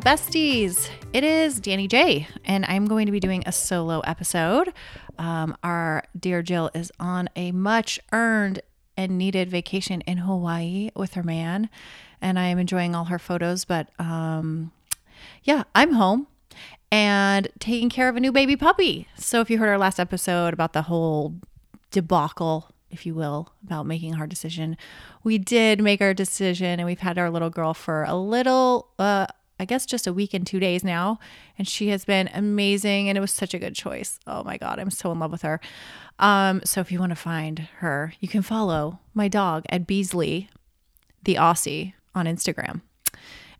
Besties. 0.00 0.88
It 1.12 1.24
is 1.24 1.60
Danny 1.60 1.86
J, 1.86 2.26
and 2.46 2.64
I'm 2.66 2.86
going 2.86 3.04
to 3.04 3.12
be 3.12 3.20
doing 3.20 3.42
a 3.44 3.52
solo 3.52 4.00
episode. 4.00 4.72
Um, 5.18 5.54
our 5.62 6.04
dear 6.18 6.40
Jill 6.40 6.70
is 6.74 6.90
on 6.98 7.28
a 7.36 7.52
much 7.52 8.00
earned 8.10 8.62
and 8.96 9.18
needed 9.18 9.50
vacation 9.50 10.00
in 10.02 10.18
Hawaii 10.18 10.90
with 10.96 11.14
her 11.14 11.22
man, 11.22 11.68
and 12.20 12.38
I 12.38 12.46
am 12.46 12.58
enjoying 12.58 12.94
all 12.94 13.04
her 13.06 13.18
photos. 13.18 13.66
But 13.66 13.90
um, 13.98 14.72
yeah, 15.44 15.64
I'm 15.74 15.92
home 15.92 16.28
and 16.90 17.48
taking 17.58 17.90
care 17.90 18.08
of 18.08 18.16
a 18.16 18.20
new 18.20 18.32
baby 18.32 18.56
puppy. 18.56 19.06
So 19.18 19.42
if 19.42 19.50
you 19.50 19.58
heard 19.58 19.68
our 19.68 19.78
last 19.78 20.00
episode 20.00 20.54
about 20.54 20.72
the 20.72 20.82
whole 20.82 21.34
debacle, 21.90 22.70
if 22.90 23.04
you 23.04 23.14
will, 23.14 23.52
about 23.64 23.84
making 23.84 24.14
a 24.14 24.16
hard 24.16 24.30
decision, 24.30 24.78
we 25.22 25.36
did 25.36 25.82
make 25.82 26.00
our 26.00 26.14
decision, 26.14 26.80
and 26.80 26.86
we've 26.86 27.00
had 27.00 27.18
our 27.18 27.28
little 27.28 27.50
girl 27.50 27.74
for 27.74 28.04
a 28.04 28.16
little. 28.16 28.88
Uh, 28.98 29.26
I 29.60 29.66
guess 29.66 29.84
just 29.86 30.06
a 30.06 30.12
week 30.12 30.32
and 30.34 30.46
two 30.46 30.58
days 30.58 30.82
now. 30.82 31.18
And 31.58 31.68
she 31.68 31.88
has 31.88 32.04
been 32.04 32.30
amazing. 32.32 33.08
And 33.08 33.18
it 33.18 33.20
was 33.20 33.32
such 33.32 33.54
a 33.54 33.58
good 33.58 33.74
choice. 33.74 34.18
Oh 34.26 34.42
my 34.42 34.56
God, 34.56 34.78
I'm 34.78 34.90
so 34.90 35.12
in 35.12 35.18
love 35.18 35.30
with 35.30 35.42
her. 35.42 35.60
Um, 36.18 36.62
so 36.64 36.80
if 36.80 36.90
you 36.90 36.98
want 36.98 37.10
to 37.10 37.16
find 37.16 37.68
her, 37.78 38.14
you 38.20 38.28
can 38.28 38.42
follow 38.42 39.00
my 39.14 39.28
dog 39.28 39.64
at 39.68 39.86
Beasley, 39.86 40.48
the 41.22 41.34
Aussie, 41.36 41.92
on 42.14 42.26
Instagram. 42.26 42.80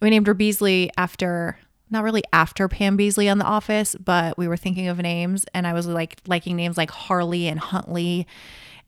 We 0.00 0.10
named 0.10 0.26
her 0.26 0.34
Beasley 0.34 0.90
after, 0.96 1.58
not 1.90 2.04
really 2.04 2.22
after 2.32 2.66
Pam 2.68 2.96
Beesly 2.96 3.30
on 3.30 3.38
The 3.38 3.44
Office, 3.44 3.94
but 3.94 4.38
we 4.38 4.48
were 4.48 4.56
thinking 4.56 4.88
of 4.88 4.98
names. 4.98 5.44
And 5.54 5.66
I 5.66 5.72
was 5.72 5.86
like 5.86 6.20
liking 6.26 6.56
names 6.56 6.76
like 6.76 6.90
Harley 6.90 7.46
and 7.46 7.60
Huntley. 7.60 8.26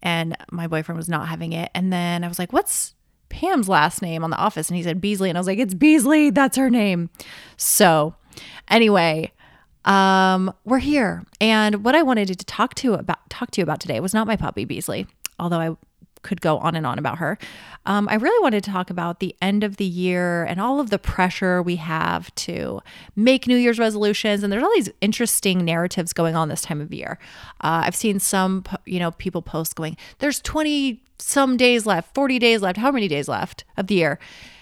And 0.02 0.36
my 0.50 0.66
boyfriend 0.66 0.96
was 0.96 1.08
not 1.08 1.28
having 1.28 1.52
it. 1.52 1.70
And 1.74 1.92
then 1.92 2.24
I 2.24 2.28
was 2.28 2.38
like, 2.38 2.52
what's 2.52 2.94
Pam's 3.32 3.68
last 3.68 4.02
name 4.02 4.22
on 4.22 4.30
the 4.30 4.36
office 4.36 4.68
and 4.68 4.76
he 4.76 4.82
said 4.82 5.00
Beasley 5.00 5.28
and 5.28 5.36
I 5.36 5.40
was 5.40 5.46
like 5.46 5.58
it's 5.58 5.74
Beasley 5.74 6.30
that's 6.30 6.56
her 6.56 6.70
name. 6.70 7.10
So, 7.56 8.14
anyway, 8.68 9.32
um 9.84 10.52
we're 10.64 10.78
here. 10.78 11.24
And 11.40 11.84
what 11.84 11.94
I 11.94 12.02
wanted 12.02 12.28
to 12.28 12.36
talk 12.44 12.74
to 12.76 12.94
about 12.94 13.28
talk 13.30 13.50
to 13.52 13.60
you 13.60 13.64
about 13.64 13.80
today 13.80 13.98
was 13.98 14.14
not 14.14 14.26
my 14.26 14.36
puppy 14.36 14.64
Beasley, 14.64 15.06
although 15.38 15.58
I 15.58 15.76
could 16.22 16.40
go 16.40 16.58
on 16.58 16.74
and 16.74 16.86
on 16.86 16.98
about 16.98 17.18
her. 17.18 17.38
Um, 17.84 18.08
I 18.08 18.14
really 18.14 18.40
wanted 18.42 18.62
to 18.64 18.70
talk 18.70 18.90
about 18.90 19.20
the 19.20 19.34
end 19.42 19.64
of 19.64 19.76
the 19.76 19.84
year 19.84 20.44
and 20.44 20.60
all 20.60 20.80
of 20.80 20.90
the 20.90 20.98
pressure 20.98 21.62
we 21.62 21.76
have 21.76 22.34
to 22.36 22.80
make 23.16 23.46
New 23.46 23.56
Year's 23.56 23.78
resolutions. 23.78 24.42
And 24.42 24.52
there's 24.52 24.62
all 24.62 24.72
these 24.74 24.90
interesting 25.00 25.64
narratives 25.64 26.12
going 26.12 26.36
on 26.36 26.48
this 26.48 26.62
time 26.62 26.80
of 26.80 26.92
year. 26.92 27.18
Uh, 27.60 27.82
I've 27.84 27.96
seen 27.96 28.20
some, 28.20 28.64
you 28.86 28.98
know, 28.98 29.10
people 29.12 29.42
post 29.42 29.74
going, 29.74 29.96
"There's 30.18 30.40
20 30.40 31.02
some 31.18 31.56
days 31.56 31.86
left, 31.86 32.14
40 32.14 32.38
days 32.38 32.62
left, 32.62 32.78
how 32.78 32.90
many 32.90 33.08
days 33.08 33.28
left 33.28 33.64
of 33.76 33.88
the 33.88 33.96
year?" 33.96 34.18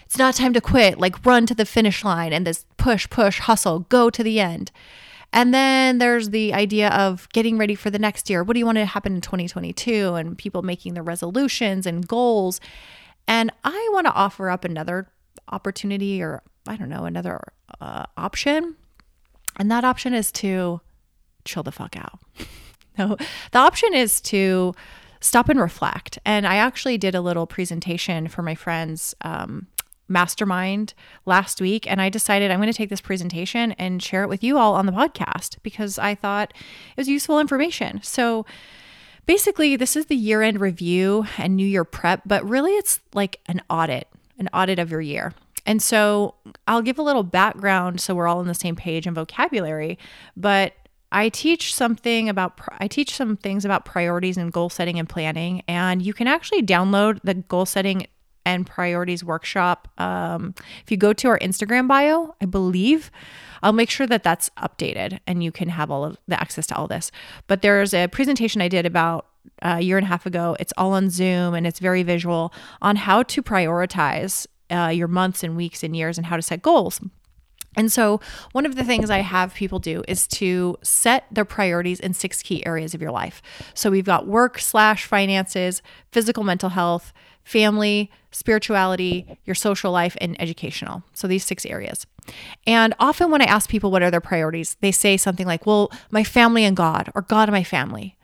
It's 0.07 0.19
not 0.19 0.35
time 0.35 0.53
to 0.55 0.61
quit. 0.61 0.99
Like 0.99 1.25
run 1.25 1.47
to 1.47 1.55
the 1.55 1.65
finish 1.65 2.03
line 2.03 2.33
and 2.33 2.45
this 2.45 2.65
push, 2.77 3.09
push, 3.11 3.39
hustle, 3.39 3.81
go 3.91 4.11
to 4.11 4.25
the 4.25 4.41
end. 4.41 4.73
And 5.33 5.55
then 5.55 5.99
there's 5.99 6.31
the 6.31 6.53
idea 6.53 6.89
of 6.91 7.29
getting 7.33 7.57
ready 7.57 7.75
for 7.75 7.91
the 7.91 7.99
next 7.99 8.29
year. 8.29 8.43
What 8.43 8.55
do 8.55 8.59
you 8.59 8.67
want 8.67 8.79
to 8.79 8.85
happen 8.85 9.15
in 9.15 9.21
2022? 9.21 10.15
And 10.15 10.37
people 10.37 10.63
making 10.63 10.95
their 10.95 11.03
resolutions 11.03 11.87
and 11.87 12.07
goals. 12.07 12.61
And 13.29 13.53
I 13.63 13.91
want 13.93 14.07
to 14.07 14.13
offer 14.13 14.51
up 14.51 14.65
another 14.65 15.09
opportunity 15.49 16.21
or, 16.21 16.43
I 16.67 16.77
don't 16.77 16.89
know, 16.89 17.05
another 17.05 17.41
uh, 17.81 18.07
option. 18.17 18.75
And 19.57 19.71
that 19.71 19.85
option 19.85 20.15
is 20.15 20.33
to 20.33 20.81
chill 21.45 21.63
the 21.63 21.73
fuck 21.73 21.97
out. 21.97 22.19
no, 22.99 23.17
the 23.53 23.59
option 23.59 23.95
is 23.95 24.21
to 24.23 24.75
stop 25.21 25.49
and 25.49 25.61
reflect. 25.61 26.19
And 26.25 26.47
I 26.47 26.57
actually 26.57 26.99
did 26.99 27.15
a 27.15 27.21
little 27.21 27.47
presentation 27.47 28.27
for 28.27 28.43
my 28.43 28.55
friends 28.55 29.15
um, 29.21 29.69
mastermind 30.11 30.93
last 31.25 31.61
week 31.61 31.91
and 31.91 32.03
I 32.03 32.09
decided 32.09 32.51
I'm 32.51 32.59
going 32.59 32.71
to 32.71 32.77
take 32.77 32.91
this 32.91 33.01
presentation 33.01 33.73
and 33.73 34.03
share 34.03 34.25
it 34.25 34.29
with 34.29 34.43
you 34.45 34.59
all 34.59 34.75
on 34.75 34.87
the 34.87 34.93
podcast 34.93 35.57
because 35.63 35.99
I 35.99 36.15
thought 36.15 36.53
it 36.53 36.97
was 36.97 37.09
useful 37.09 37.41
information. 37.41 38.01
So 38.03 38.45
basically, 39.27 39.77
this 39.77 39.97
is 39.97 40.07
the 40.07 40.17
year 40.17 40.43
end 40.43 40.61
review 40.61 41.27
and 41.39 41.57
new 41.57 41.67
year 41.67 41.85
prep, 41.85 42.23
but 42.27 42.47
really 42.47 42.73
it's 42.73 43.01
like 43.15 43.41
an 43.47 43.63
audit, 43.71 44.09
an 44.39 44.49
audit 44.53 44.79
of 44.79 44.91
your 44.91 45.01
year. 45.01 45.33
And 45.67 45.81
so 45.81 46.35
I'll 46.67 46.83
give 46.83 46.99
a 46.99 47.03
little 47.03 47.23
background 47.23 48.01
so 48.01 48.15
we're 48.15 48.27
all 48.27 48.41
on 48.41 48.47
the 48.47 48.55
same 48.55 48.77
page 48.77 49.07
and 49.07 49.15
vocabulary, 49.15 49.99
but 50.37 50.75
I 51.13 51.29
teach 51.29 51.75
something 51.75 52.29
about 52.29 52.61
I 52.79 52.87
teach 52.87 53.15
some 53.15 53.37
things 53.37 53.65
about 53.65 53.85
priorities 53.85 54.37
and 54.37 54.53
goal 54.53 54.71
setting 54.71 54.99
and 54.99 55.09
planning 55.09 55.63
and 55.67 56.03
you 56.03 56.13
can 56.13 56.29
actually 56.29 56.63
download 56.63 57.21
the 57.25 57.35
goal 57.35 57.67
setting 57.67 58.07
and 58.45 58.67
priorities 58.67 59.23
workshop. 59.25 59.89
Um, 59.99 60.55
if 60.83 60.91
you 60.91 60.97
go 60.97 61.13
to 61.13 61.29
our 61.29 61.39
Instagram 61.39 61.89
bio, 61.89 62.35
I 62.41 62.47
believe, 62.47 63.11
I'll 63.63 63.73
make 63.73 63.91
sure 63.91 64.07
that 64.07 64.23
that's 64.23 64.51
updated 64.51 65.21
and 65.27 65.45
you 65.45 65.53
can 65.53 65.69
have 65.69 65.91
all 65.91 66.05
of 66.05 66.17
the 66.27 66.41
access 66.41 66.67
to 66.69 66.77
all 66.77 66.89
this. 66.89 67.11
But 67.47 67.63
there's 67.63 67.93
a 67.93 68.09
presentation 68.09 68.63
I 68.63 68.69
did 68.69 68.87
about 68.87 69.27
a 69.63 69.81
year 69.81 69.99
and 69.99 70.05
a 70.05 70.09
half 70.09 70.27
ago. 70.27 70.57
It's 70.59 70.73
all 70.77 70.93
on 70.93 71.11
Zoom 71.11 71.55
and 71.55 71.67
it's 71.67 71.79
very 71.79 72.03
visual 72.03 72.53
on 72.81 72.97
how 72.97 73.23
to 73.25 73.43
prioritize 73.43 74.47
uh, 74.71 74.89
your 74.89 75.09
months 75.09 75.43
and 75.43 75.57
weeks 75.57 75.83
and 75.83 75.97
years 75.97 76.17
and 76.17 76.27
how 76.27 76.37
to 76.37 76.43
set 76.43 76.63
goals. 76.63 77.01
And 77.77 77.91
so, 77.93 78.21
one 78.53 78.67
of 78.67 78.75
the 78.75 78.85
things 78.85 79.11
I 79.11 79.19
have 79.19 79.55
people 79.55 79.79
do 79.79 80.03
is 80.09 80.27
to 80.29 80.77
set 80.83 81.27
their 81.31 81.45
priorities 81.45 82.01
in 82.01 82.15
six 82.15 82.43
key 82.43 82.67
areas 82.67 82.95
of 82.95 83.01
your 83.01 83.13
life. 83.13 83.41
So, 83.75 83.91
we've 83.91 84.05
got 84.05 84.27
work 84.27 84.59
slash 84.59 85.07
finances, 85.07 85.81
physical, 86.11 86.43
mental 86.43 86.71
health, 86.71 87.13
family, 87.45 88.11
spirituality, 88.31 89.39
your 89.45 89.55
social 89.55 89.91
life, 89.93 90.17
and 90.21 90.41
educational. 90.41 91.03
So 91.15 91.27
these 91.27 91.45
six 91.45 91.67
areas. 91.67 92.07
And 92.67 92.95
often 93.01 93.31
when 93.31 93.43
I 93.43 93.47
ask 93.47 93.69
people 93.69 93.91
what 93.91 94.03
are 94.03 94.11
their 94.11 94.21
priorities, 94.21 94.77
they 94.81 94.93
say 94.93 95.17
something 95.17 95.47
like, 95.47 95.67
well, 95.67 95.91
my 96.11 96.23
family 96.23 96.65
and 96.65 96.77
God, 96.77 97.11
or 97.15 97.23
God 97.23 97.49
and 97.49 97.53
my 97.53 97.65
family. 97.65 98.17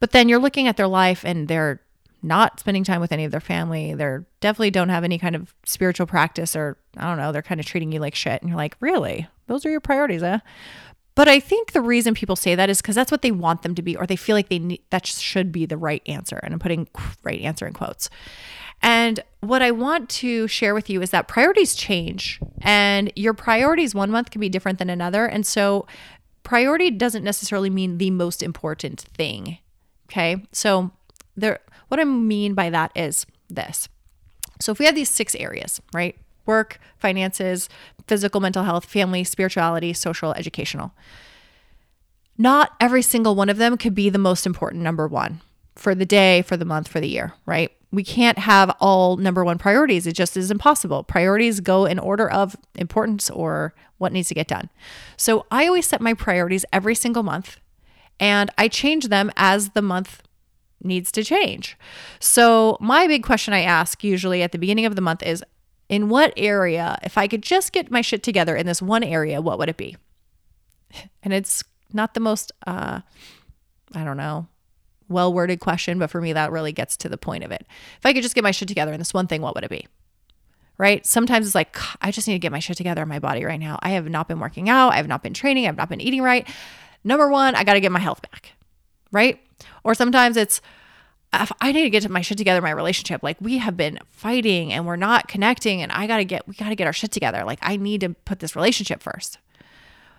But 0.00 0.10
then 0.10 0.28
you're 0.28 0.40
looking 0.40 0.66
at 0.66 0.76
their 0.76 0.88
life 0.88 1.24
and 1.24 1.46
they're 1.48 1.80
not 2.22 2.60
spending 2.60 2.84
time 2.84 3.00
with 3.00 3.12
any 3.12 3.24
of 3.24 3.32
their 3.32 3.40
family. 3.40 3.94
They're 3.94 4.24
definitely 4.40 4.70
don't 4.70 4.88
have 4.88 5.04
any 5.04 5.18
kind 5.18 5.34
of 5.34 5.54
spiritual 5.66 6.06
practice 6.06 6.54
or 6.54 6.78
I 6.96 7.08
don't 7.08 7.18
know, 7.18 7.32
they're 7.32 7.42
kind 7.42 7.60
of 7.60 7.66
treating 7.66 7.92
you 7.92 8.00
like 8.00 8.14
shit. 8.14 8.40
And 8.40 8.48
you're 8.48 8.56
like, 8.56 8.76
really? 8.80 9.26
Those 9.46 9.66
are 9.66 9.70
your 9.70 9.80
priorities? 9.80 10.22
But 11.14 11.28
I 11.28 11.40
think 11.40 11.72
the 11.72 11.82
reason 11.82 12.14
people 12.14 12.36
say 12.36 12.54
that 12.54 12.70
is 12.70 12.80
because 12.80 12.94
that's 12.94 13.10
what 13.10 13.22
they 13.22 13.30
want 13.30 13.62
them 13.62 13.74
to 13.74 13.82
be, 13.82 13.96
or 13.96 14.06
they 14.06 14.16
feel 14.16 14.34
like 14.34 14.48
they 14.48 14.58
need, 14.58 14.82
that 14.90 15.06
should 15.06 15.52
be 15.52 15.66
the 15.66 15.76
right 15.76 16.02
answer. 16.06 16.40
And 16.42 16.54
I'm 16.54 16.60
putting 16.60 16.88
right 17.22 17.40
answer 17.40 17.66
in 17.66 17.74
quotes. 17.74 18.08
And 18.80 19.20
what 19.40 19.62
I 19.62 19.70
want 19.70 20.08
to 20.10 20.48
share 20.48 20.74
with 20.74 20.90
you 20.90 21.02
is 21.02 21.10
that 21.10 21.28
priorities 21.28 21.74
change, 21.74 22.40
and 22.62 23.12
your 23.14 23.34
priorities 23.34 23.94
one 23.94 24.10
month 24.10 24.30
can 24.30 24.40
be 24.40 24.48
different 24.48 24.78
than 24.78 24.90
another. 24.90 25.26
And 25.26 25.46
so, 25.46 25.86
priority 26.42 26.90
doesn't 26.90 27.22
necessarily 27.22 27.70
mean 27.70 27.98
the 27.98 28.10
most 28.10 28.42
important 28.42 29.00
thing. 29.00 29.58
Okay. 30.06 30.44
So, 30.50 30.90
there, 31.36 31.60
what 31.92 32.00
I 32.00 32.04
mean 32.04 32.54
by 32.54 32.70
that 32.70 32.90
is 32.96 33.26
this. 33.50 33.86
So, 34.58 34.72
if 34.72 34.78
we 34.78 34.86
have 34.86 34.94
these 34.94 35.10
six 35.10 35.34
areas, 35.34 35.82
right? 35.92 36.16
Work, 36.46 36.80
finances, 36.98 37.68
physical, 38.06 38.40
mental 38.40 38.64
health, 38.64 38.86
family, 38.86 39.24
spirituality, 39.24 39.92
social, 39.92 40.32
educational. 40.32 40.92
Not 42.38 42.72
every 42.80 43.02
single 43.02 43.34
one 43.34 43.50
of 43.50 43.58
them 43.58 43.76
could 43.76 43.94
be 43.94 44.08
the 44.08 44.18
most 44.18 44.46
important 44.46 44.82
number 44.82 45.06
one 45.06 45.42
for 45.76 45.94
the 45.94 46.06
day, 46.06 46.40
for 46.40 46.56
the 46.56 46.64
month, 46.64 46.88
for 46.88 46.98
the 46.98 47.08
year, 47.08 47.34
right? 47.44 47.70
We 47.90 48.02
can't 48.02 48.38
have 48.38 48.74
all 48.80 49.18
number 49.18 49.44
one 49.44 49.58
priorities. 49.58 50.06
It 50.06 50.14
just 50.14 50.34
is 50.34 50.50
impossible. 50.50 51.04
Priorities 51.04 51.60
go 51.60 51.84
in 51.84 51.98
order 51.98 52.28
of 52.28 52.56
importance 52.74 53.28
or 53.28 53.74
what 53.98 54.12
needs 54.12 54.28
to 54.28 54.34
get 54.34 54.48
done. 54.48 54.70
So 55.18 55.44
I 55.50 55.66
always 55.66 55.86
set 55.86 56.00
my 56.00 56.14
priorities 56.14 56.64
every 56.72 56.94
single 56.94 57.22
month 57.22 57.60
and 58.18 58.50
I 58.56 58.68
change 58.68 59.08
them 59.08 59.30
as 59.36 59.70
the 59.70 59.82
month 59.82 60.22
needs 60.84 61.12
to 61.12 61.24
change. 61.24 61.76
So 62.20 62.76
my 62.80 63.06
big 63.06 63.22
question 63.22 63.54
I 63.54 63.62
ask 63.62 64.02
usually 64.02 64.42
at 64.42 64.52
the 64.52 64.58
beginning 64.58 64.86
of 64.86 64.96
the 64.96 65.02
month 65.02 65.22
is 65.22 65.44
in 65.88 66.08
what 66.08 66.32
area, 66.36 66.98
if 67.02 67.18
I 67.18 67.28
could 67.28 67.42
just 67.42 67.72
get 67.72 67.90
my 67.90 68.00
shit 68.00 68.22
together 68.22 68.56
in 68.56 68.66
this 68.66 68.82
one 68.82 69.02
area, 69.02 69.40
what 69.40 69.58
would 69.58 69.68
it 69.68 69.76
be? 69.76 69.96
And 71.22 71.32
it's 71.32 71.62
not 71.92 72.14
the 72.14 72.20
most, 72.20 72.52
uh, 72.66 73.00
I 73.94 74.04
don't 74.04 74.16
know, 74.16 74.48
well 75.08 75.32
worded 75.32 75.60
question, 75.60 75.98
but 75.98 76.10
for 76.10 76.20
me, 76.20 76.32
that 76.32 76.50
really 76.50 76.72
gets 76.72 76.96
to 76.98 77.08
the 77.08 77.18
point 77.18 77.44
of 77.44 77.52
it. 77.52 77.66
If 77.98 78.06
I 78.06 78.12
could 78.12 78.22
just 78.22 78.34
get 78.34 78.44
my 78.44 78.50
shit 78.50 78.68
together 78.68 78.92
in 78.92 78.98
this 78.98 79.14
one 79.14 79.26
thing, 79.26 79.42
what 79.42 79.54
would 79.54 79.64
it 79.64 79.70
be? 79.70 79.86
right? 80.78 81.06
Sometimes 81.06 81.46
it's 81.46 81.54
like, 81.54 81.76
I 82.00 82.10
just 82.10 82.26
need 82.26 82.34
to 82.34 82.40
get 82.40 82.50
my 82.50 82.58
shit 82.58 82.76
together 82.76 83.02
in 83.02 83.08
my 83.08 83.20
body 83.20 83.44
right 83.44 83.60
now. 83.60 83.78
I 83.82 83.90
have 83.90 84.08
not 84.08 84.26
been 84.26 84.40
working 84.40 84.68
out. 84.68 84.92
I 84.92 84.96
have 84.96 85.06
not 85.06 85.22
been 85.22 85.34
training. 85.34 85.68
I've 85.68 85.76
not 85.76 85.88
been 85.88 86.00
eating 86.00 86.22
right. 86.22 86.48
Number 87.04 87.28
one, 87.28 87.54
I 87.54 87.62
got 87.62 87.74
to 87.74 87.80
get 87.80 87.92
my 87.92 88.00
health 88.00 88.20
back, 88.22 88.50
right? 89.12 89.40
Or 89.84 89.94
sometimes 89.94 90.36
it's, 90.36 90.60
I 91.32 91.72
need 91.72 91.84
to 91.84 91.90
get 91.90 92.08
my 92.10 92.20
shit 92.20 92.36
together 92.36 92.60
my 92.60 92.70
relationship. 92.70 93.22
Like 93.22 93.40
we 93.40 93.58
have 93.58 93.76
been 93.76 93.98
fighting 94.10 94.72
and 94.72 94.86
we're 94.86 94.96
not 94.96 95.28
connecting 95.28 95.80
and 95.80 95.90
I 95.90 96.06
got 96.06 96.18
to 96.18 96.24
get 96.24 96.46
we 96.46 96.54
got 96.54 96.68
to 96.68 96.74
get 96.74 96.86
our 96.86 96.92
shit 96.92 97.10
together. 97.10 97.44
Like 97.44 97.58
I 97.62 97.76
need 97.78 98.02
to 98.02 98.10
put 98.10 98.40
this 98.40 98.54
relationship 98.54 99.02
first. 99.02 99.38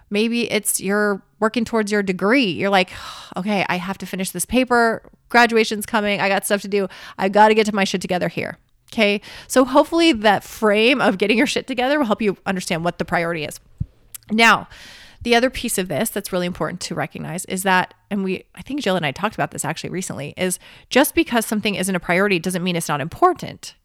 Maybe 0.09 0.49
it's 0.51 0.81
you're 0.81 1.21
working 1.39 1.65
towards 1.65 1.91
your 1.91 2.01
degree. 2.01 2.45
You're 2.45 2.71
like, 2.71 2.89
"Okay, 3.37 3.63
I 3.69 3.77
have 3.77 3.99
to 3.99 4.07
finish 4.07 4.31
this 4.31 4.45
paper. 4.45 5.03
Graduation's 5.29 5.85
coming. 5.85 6.19
I 6.19 6.29
got 6.29 6.45
stuff 6.45 6.61
to 6.61 6.67
do. 6.67 6.87
I 7.19 7.29
got 7.29 7.49
to 7.49 7.53
get 7.53 7.67
to 7.67 7.75
my 7.75 7.83
shit 7.83 8.01
together 8.01 8.27
here." 8.27 8.57
Okay? 8.91 9.21
So 9.47 9.65
hopefully 9.65 10.13
that 10.13 10.43
frame 10.43 11.01
of 11.01 11.17
getting 11.17 11.37
your 11.37 11.47
shit 11.47 11.67
together 11.67 11.97
will 11.99 12.05
help 12.05 12.21
you 12.21 12.37
understand 12.45 12.83
what 12.83 12.99
the 12.99 13.05
priority 13.05 13.43
is. 13.43 13.59
Now, 14.31 14.67
the 15.23 15.35
other 15.35 15.49
piece 15.49 15.77
of 15.77 15.87
this 15.87 16.09
that's 16.09 16.31
really 16.31 16.45
important 16.45 16.81
to 16.81 16.95
recognize 16.95 17.45
is 17.45 17.63
that, 17.63 17.93
and 18.11 18.23
we, 18.23 18.43
I 18.55 18.61
think 18.61 18.81
Jill 18.81 18.95
and 18.95 19.05
I 19.05 19.11
talked 19.11 19.35
about 19.35 19.51
this 19.51 19.65
actually 19.65 19.89
recently, 19.89 20.33
is 20.37 20.59
just 20.89 21.15
because 21.15 21.45
something 21.45 21.75
isn't 21.75 21.95
a 21.95 21.99
priority 21.99 22.39
doesn't 22.39 22.63
mean 22.63 22.75
it's 22.75 22.89
not 22.89 23.01
important. 23.01 23.75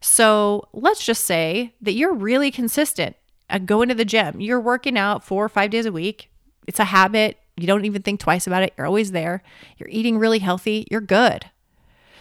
So 0.00 0.68
let's 0.72 1.04
just 1.04 1.24
say 1.24 1.74
that 1.80 1.92
you're 1.92 2.14
really 2.14 2.50
consistent 2.50 3.16
at 3.48 3.66
going 3.66 3.88
to 3.88 3.94
the 3.94 4.04
gym. 4.04 4.40
You're 4.40 4.60
working 4.60 4.98
out 4.98 5.24
four 5.24 5.44
or 5.44 5.48
five 5.48 5.70
days 5.70 5.86
a 5.86 5.92
week. 5.92 6.30
It's 6.66 6.80
a 6.80 6.84
habit. 6.84 7.38
You 7.56 7.66
don't 7.66 7.84
even 7.84 8.02
think 8.02 8.20
twice 8.20 8.46
about 8.46 8.62
it. 8.62 8.72
You're 8.76 8.86
always 8.86 9.12
there. 9.12 9.42
You're 9.78 9.90
eating 9.90 10.18
really 10.18 10.40
healthy. 10.40 10.86
You're 10.90 11.00
good. 11.00 11.46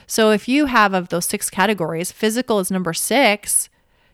So 0.07 0.31
if 0.31 0.47
you 0.47 0.65
have 0.65 0.93
of 0.93 1.09
those 1.09 1.25
six 1.25 1.49
categories, 1.49 2.11
physical 2.11 2.59
is 2.59 2.69
number 2.69 2.93
six, 2.93 3.69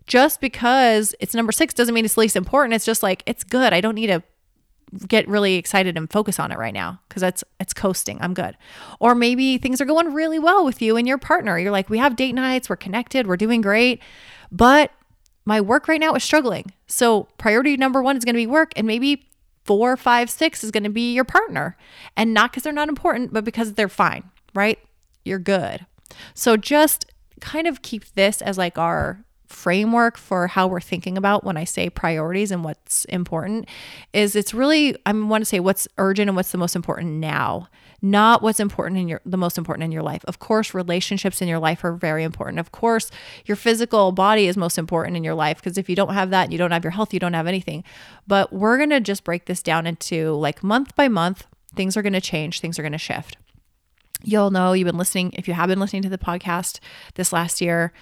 just 0.06 0.40
because 0.40 1.14
it's 1.20 1.34
number 1.34 1.52
six 1.52 1.74
doesn't 1.74 1.94
mean 1.94 2.06
it's 2.06 2.18
least 2.18 2.36
important. 2.36 2.74
It's 2.74 2.86
just 2.86 3.04
like, 3.04 3.24
it's 3.26 3.44
good. 3.44 3.74
I 3.74 3.82
don't 3.82 3.96
need 3.96 4.08
to 4.08 4.24
get 5.08 5.28
really 5.28 5.56
excited 5.56 5.98
and 5.98 6.10
focus 6.12 6.40
on 6.40 6.52
it 6.52 6.58
right 6.58 6.74
now 6.74 7.00
because 7.08 7.22
that's 7.22 7.44
it's 7.60 7.74
coasting. 7.74 8.18
I'm 8.22 8.34
good. 8.34 8.58
Or 9.00 9.16
maybe 9.16 9.58
things 9.58 9.82
are 9.82 9.86
going 9.86 10.14
really 10.14 10.40
well 10.40 10.64
with 10.64 10.82
you 10.82 10.98
and 10.98 11.08
your 11.08 11.18
partner. 11.18 11.60
You're 11.60 11.72
like, 11.72 11.90
we 11.90 11.98
have 11.98 12.16
date 12.16 12.34
nights, 12.34 12.70
we're 12.70 12.78
connected, 12.78 13.28
we're 13.28 13.38
doing 13.38 13.62
great, 13.62 14.02
but 14.52 14.92
my 15.46 15.62
work 15.62 15.88
right 15.88 16.00
now 16.00 16.14
is 16.14 16.24
struggling. 16.24 16.72
So 16.88 17.28
priority 17.38 17.78
number 17.78 18.02
one 18.02 18.18
is 18.18 18.26
going 18.26 18.36
to 18.36 18.38
be 18.38 18.48
work, 18.48 18.74
and 18.76 18.86
maybe 18.86 19.30
four, 19.64 19.96
five, 19.96 20.30
six 20.30 20.64
is 20.64 20.72
going 20.72 20.84
to 20.84 20.90
be 20.90 21.14
your 21.14 21.24
partner, 21.24 21.78
and 22.16 22.34
not 22.34 22.52
because 22.52 22.64
they're 22.64 22.74
not 22.74 22.90
important, 22.90 23.34
but 23.34 23.46
because 23.46 23.74
they're 23.74 23.88
fine. 23.88 24.30
Right? 24.54 24.80
You're 25.24 25.40
good. 25.40 25.86
So 26.34 26.58
just 26.58 27.06
kind 27.40 27.68
of 27.68 27.82
keep 27.82 28.14
this 28.14 28.42
as 28.42 28.58
like 28.58 28.78
our 28.78 29.24
framework 29.48 30.18
for 30.18 30.48
how 30.48 30.68
we're 30.68 30.82
thinking 30.82 31.18
about 31.18 31.44
when 31.44 31.58
I 31.58 31.64
say 31.64 31.90
priorities 31.90 32.52
and 32.52 32.64
what's 32.64 33.06
important 33.06 33.68
is 34.14 34.36
it's 34.36 34.54
really 34.54 34.96
I 35.06 35.14
want 35.14 35.42
to 35.42 35.46
say 35.46 35.60
what's 35.60 35.88
urgent 35.98 36.30
and 36.30 36.36
what's 36.36 36.52
the 36.52 36.58
most 36.58 36.76
important 36.76 37.14
now 37.14 37.70
not 38.02 38.44
what's 38.44 38.60
important 38.60 39.00
in 39.00 39.08
your 39.08 39.22
the 39.26 39.38
most 39.38 39.58
important 39.58 39.84
in 39.84 39.92
your 39.92 40.04
life. 40.04 40.24
Of 40.26 40.40
course, 40.40 40.74
relationships 40.74 41.42
in 41.42 41.48
your 41.48 41.60
life 41.60 41.84
are 41.84 41.94
very 41.94 42.24
important. 42.24 42.60
Of 42.60 42.72
course, 42.72 43.10
your 43.46 43.56
physical 43.56 44.12
body 44.12 44.48
is 44.48 44.56
most 44.56 44.78
important 44.78 45.18
in 45.18 45.24
your 45.24 45.34
life 45.34 45.58
because 45.58 45.78
if 45.78 45.90
you 45.90 45.96
don't 45.96 46.14
have 46.14 46.30
that, 46.30 46.52
you 46.52 46.58
don't 46.58 46.72
have 46.72 46.84
your 46.84 46.92
health, 46.92 47.14
you 47.14 47.20
don't 47.20 47.34
have 47.34 47.48
anything. 47.48 47.84
But 48.28 48.54
we're 48.54 48.78
going 48.78 48.92
to 48.92 49.00
just 49.00 49.24
break 49.24 49.46
this 49.46 49.64
down 49.64 49.88
into 49.88 50.34
like 50.34 50.64
month 50.64 50.96
by 50.96 51.08
month, 51.08 51.48
things 51.76 51.98
are 51.98 52.04
going 52.04 52.14
to 52.14 52.22
change, 52.22 52.60
things 52.60 52.78
are 52.78 52.84
going 52.84 52.92
to 52.92 52.98
shift. 52.98 53.38
You'll 54.24 54.52
know 54.52 54.74
you've 54.74 54.88
been 54.88 54.98
listening 54.98 55.34
if 55.34 55.48
you 55.48 55.54
have 55.54 55.68
been 55.68 55.80
listening 55.80 56.02
to 56.04 56.10
the 56.10 56.18
podcast 56.18 56.80
this 57.16 57.34
last 57.34 57.62
year 57.62 57.94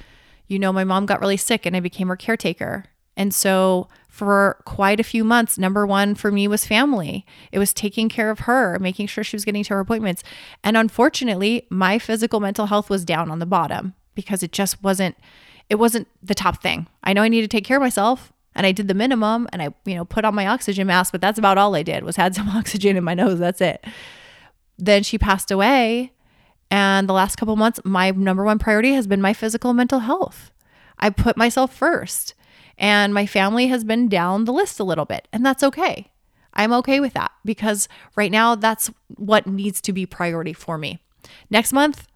you 0.48 0.60
know, 0.60 0.72
my 0.72 0.84
mom 0.84 1.06
got 1.06 1.20
really 1.20 1.38
sick 1.38 1.66
and 1.66 1.76
I 1.76 1.80
became 1.80 2.08
her 2.08 2.16
caretaker. 2.16 2.86
And 3.18 3.34
so 3.34 3.88
for 4.10 4.62
quite 4.66 5.00
a 5.00 5.04
few 5.04 5.24
months, 5.24 5.58
number 5.58 5.86
one 5.86 6.16
for 6.16 6.32
me 6.32 6.48
was 6.48 6.66
family. 6.66 7.26
It 7.52 7.60
was 7.60 7.74
taking 7.74 8.10
care 8.10 8.30
of 8.30 8.40
her, 8.42 8.78
making 8.80 9.08
sure 9.08 9.24
she 9.24 9.36
was 9.36 9.46
getting 9.46 9.64
to 9.64 9.74
her 9.74 9.80
appointments. 9.80 10.24
And 10.64 10.78
unfortunately, 10.78 11.68
my 11.70 12.00
physical 12.00 12.40
mental 12.40 12.68
health 12.68 12.90
was 12.90 13.06
down 13.06 13.32
on 13.32 13.40
the 13.40 13.46
bottom 13.46 13.94
because 14.14 14.44
it 14.44 14.52
just 14.52 14.82
wasn't 14.84 15.16
it 15.68 15.76
wasn't 15.76 16.08
the 16.22 16.36
top 16.36 16.62
thing. 16.62 16.88
I 17.04 17.14
know 17.14 17.24
I 17.24 17.28
need 17.28 17.42
to 17.42 17.48
take 17.48 17.66
care 17.66 17.78
of 17.78 17.82
myself 17.82 18.32
and 18.54 18.68
I 18.68 18.72
did 18.72 18.88
the 18.88 18.94
minimum 18.94 19.48
and 19.52 19.62
I, 19.62 19.74
you 19.84 19.96
know, 19.96 20.06
put 20.06 20.24
on 20.24 20.36
my 20.36 20.48
oxygen 20.48 20.88
mask, 20.88 21.12
but 21.12 21.22
that's 21.22 21.40
about 21.40 21.58
all 21.58 21.76
I 21.76 21.84
did 21.84 22.04
was 22.04 22.16
had 22.16 22.36
some 22.36 22.50
oxygen 22.50 22.98
in 22.98 23.04
my 23.04 23.14
nose. 23.14 23.40
That's 23.40 23.62
it. 23.62 23.84
Then 24.78 25.04
she 25.04 25.18
passed 25.18 25.52
away 25.52 26.12
and 26.75 27.07
the 27.07 27.13
last 27.13 27.38
couple 27.38 27.56
months, 27.56 27.80
my 27.86 28.12
number 28.12 28.44
one 28.44 28.60
priority 28.60 28.92
has 28.95 29.07
been 29.07 29.22
my 29.22 29.31
physical 29.31 29.69
and 29.69 29.77
mental 29.77 30.00
health. 30.00 30.51
I 31.00 31.10
put 31.10 31.38
myself 31.38 31.74
first, 31.74 32.33
and 32.77 33.13
my 33.13 33.25
family 33.25 33.68
has 33.68 33.86
been 33.86 34.10
down 34.10 34.44
the 34.44 34.51
list 34.51 34.77
a 34.81 34.83
little 34.83 35.06
bit, 35.06 35.30
and 35.31 35.45
that's 35.45 35.63
okay. 35.63 36.12
I'm 36.54 36.74
okay 36.74 37.00
with 37.00 37.13
that 37.13 37.31
because 37.45 37.88
right 38.18 38.30
now 38.30 38.56
that's 38.56 38.92
what 39.07 39.48
needs 39.48 39.80
to 39.83 39.94
be 39.94 40.06
priority 40.06 40.51
for 40.51 40.77
me. 40.77 41.00
Next 41.50 41.72
month, 41.72 42.07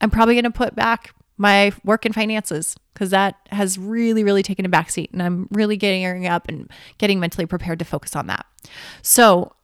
I'm 0.00 0.10
probably 0.10 0.34
going 0.34 0.44
to 0.44 0.52
put 0.52 0.76
back 0.76 1.12
my 1.36 1.72
work 1.82 2.04
and 2.04 2.14
finances 2.14 2.76
because 2.94 3.10
that 3.10 3.34
has 3.50 3.76
really, 3.76 4.22
really 4.22 4.44
taken 4.44 4.64
a 4.64 4.68
backseat, 4.68 5.12
and 5.12 5.20
I'm 5.20 5.48
really 5.50 5.76
getting 5.76 6.28
up 6.28 6.46
and 6.48 6.70
getting 6.98 7.18
mentally 7.18 7.46
prepared 7.46 7.80
to 7.80 7.84
focus 7.84 8.14
on 8.14 8.28
that. 8.28 8.46
So 9.02 9.55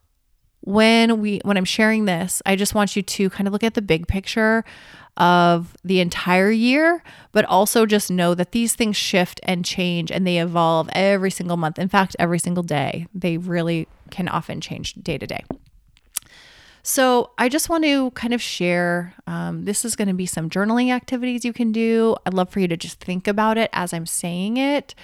when 0.65 1.19
we 1.19 1.41
when 1.43 1.57
I'm 1.57 1.65
sharing 1.65 2.05
this, 2.05 2.41
I 2.45 2.55
just 2.55 2.73
want 2.73 2.95
you 2.95 3.01
to 3.01 3.29
kind 3.29 3.47
of 3.47 3.53
look 3.53 3.63
at 3.63 3.73
the 3.73 3.81
big 3.81 4.07
picture 4.07 4.63
of 5.17 5.75
the 5.83 5.99
entire 5.99 6.49
year, 6.49 7.03
but 7.33 7.45
also 7.45 7.85
just 7.85 8.09
know 8.09 8.33
that 8.33 8.51
these 8.51 8.73
things 8.73 8.95
shift 8.95 9.39
and 9.43 9.63
change 9.65 10.09
and 10.09 10.25
they 10.25 10.39
evolve 10.39 10.89
every 10.93 11.29
single 11.29 11.57
month. 11.57 11.77
In 11.77 11.89
fact, 11.89 12.15
every 12.17 12.39
single 12.39 12.63
day. 12.63 13.07
They 13.13 13.37
really 13.37 13.87
can 14.09 14.27
often 14.27 14.61
change 14.61 14.93
day 14.95 15.17
to 15.17 15.27
day. 15.27 15.43
So, 16.85 17.31
I 17.37 17.47
just 17.47 17.69
want 17.69 17.85
to 17.85 18.11
kind 18.11 18.33
of 18.33 18.41
share 18.41 19.13
um, 19.25 19.63
this 19.63 19.85
is 19.85 19.95
going 19.95 20.09
to 20.09 20.13
be 20.13 20.25
some 20.25 20.49
journaling 20.49 20.91
activities 20.91 21.45
you 21.45 21.53
can 21.53 21.71
do. 21.71 22.15
I'd 22.25 22.33
love 22.33 22.49
for 22.49 22.59
you 22.59 22.67
to 22.67 22.75
just 22.75 22.99
think 22.99 23.27
about 23.27 23.57
it 23.57 23.69
as 23.73 23.93
I'm 23.93 24.05
saying 24.05 24.57
it 24.57 24.95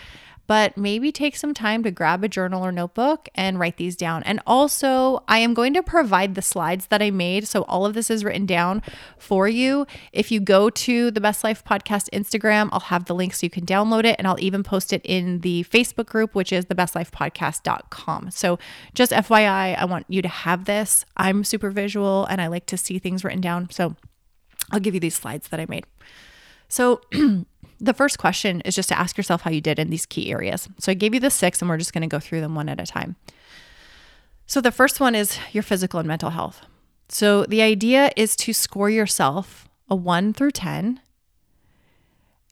but 0.50 0.76
maybe 0.76 1.12
take 1.12 1.36
some 1.38 1.54
time 1.54 1.84
to 1.84 1.92
grab 1.92 2.24
a 2.24 2.28
journal 2.28 2.66
or 2.66 2.72
notebook 2.72 3.30
and 3.36 3.60
write 3.60 3.78
these 3.78 3.96
down. 3.96 4.24
And 4.24 4.42
also, 4.48 5.24
I 5.28 5.38
am 5.38 5.54
going 5.54 5.76
to 5.76 5.84
provide 5.84 6.34
the 6.34 6.42
slides 6.42 6.88
that 6.88 7.04
I 7.04 7.12
made. 7.12 7.48
So, 7.48 7.66
all 7.66 7.86
of 7.86 7.94
this 7.94 8.10
is 8.10 8.24
written 8.24 8.48
down 8.48 8.82
for 9.20 9.48
you. 9.48 9.86
If 10.12 10.32
you 10.32 10.40
go 10.40 10.72
to 10.72 11.12
the 11.12 11.22
Best 11.22 11.44
Life 11.44 11.64
Podcast 11.64 12.10
Instagram, 12.14 12.70
I'll 12.72 12.80
have 12.80 13.06
the 13.06 13.14
link 13.14 13.36
so 13.36 13.46
you 13.46 13.52
can 13.52 13.64
download 13.64 14.06
it. 14.06 14.16
And 14.18 14.26
I'll 14.26 14.40
even 14.40 14.64
post 14.64 14.92
it 14.92 15.04
in 15.04 15.42
the 15.42 15.66
Facebook 15.66 16.08
group, 16.08 16.34
which 16.34 16.52
is 16.52 16.66
thebestlifepodcast.com. 16.66 18.32
So, 18.32 18.58
just 18.96 19.12
FYI, 19.12 19.78
I 19.78 19.86
want 19.86 20.08
you 20.10 20.24
to 20.24 20.28
have 20.28 20.66
this. 20.66 21.06
I'm 21.16 21.44
super 21.44 21.70
visual 21.70 22.26
and 22.26 22.42
I 22.42 22.48
like 22.48 22.66
to 22.66 22.78
see 22.78 22.98
things 22.98 23.24
written 23.24 23.42
down. 23.42 23.70
So, 23.70 23.96
I'll 24.72 24.80
give 24.80 24.96
you 24.96 25.00
these 25.00 25.16
slides 25.16 25.50
that 25.50 25.60
I 25.60 25.68
made. 25.70 25.86
So, 26.70 27.02
the 27.80 27.94
first 27.94 28.18
question 28.18 28.62
is 28.62 28.76
just 28.76 28.90
to 28.90 29.00
ask 29.00 29.18
yourself 29.18 29.42
how 29.42 29.52
you 29.52 29.62
did 29.62 29.80
in 29.80 29.90
these 29.90 30.06
key 30.06 30.32
areas. 30.32 30.68
So 30.80 30.92
I 30.92 30.96
gave 30.96 31.14
you 31.14 31.20
the 31.20 31.30
six, 31.30 31.62
and 31.62 31.70
we're 31.70 31.78
just 31.78 31.94
going 31.94 32.02
to 32.02 32.08
go 32.08 32.20
through 32.20 32.42
them 32.42 32.56
one 32.56 32.70
at 32.70 32.80
a 32.80 32.86
time. 32.86 33.16
So 34.46 34.62
the 34.62 34.72
first 34.72 35.00
one 35.00 35.16
is 35.16 35.38
your 35.52 35.64
physical 35.64 36.00
and 36.00 36.08
mental 36.08 36.32
health. 36.32 36.62
So 37.08 37.46
the 37.46 37.62
idea 37.62 38.12
is 38.16 38.36
to 38.38 38.54
score 38.54 38.90
yourself 38.90 39.68
a 39.90 39.96
one 39.96 40.34
through 40.34 40.52
10. 40.52 41.00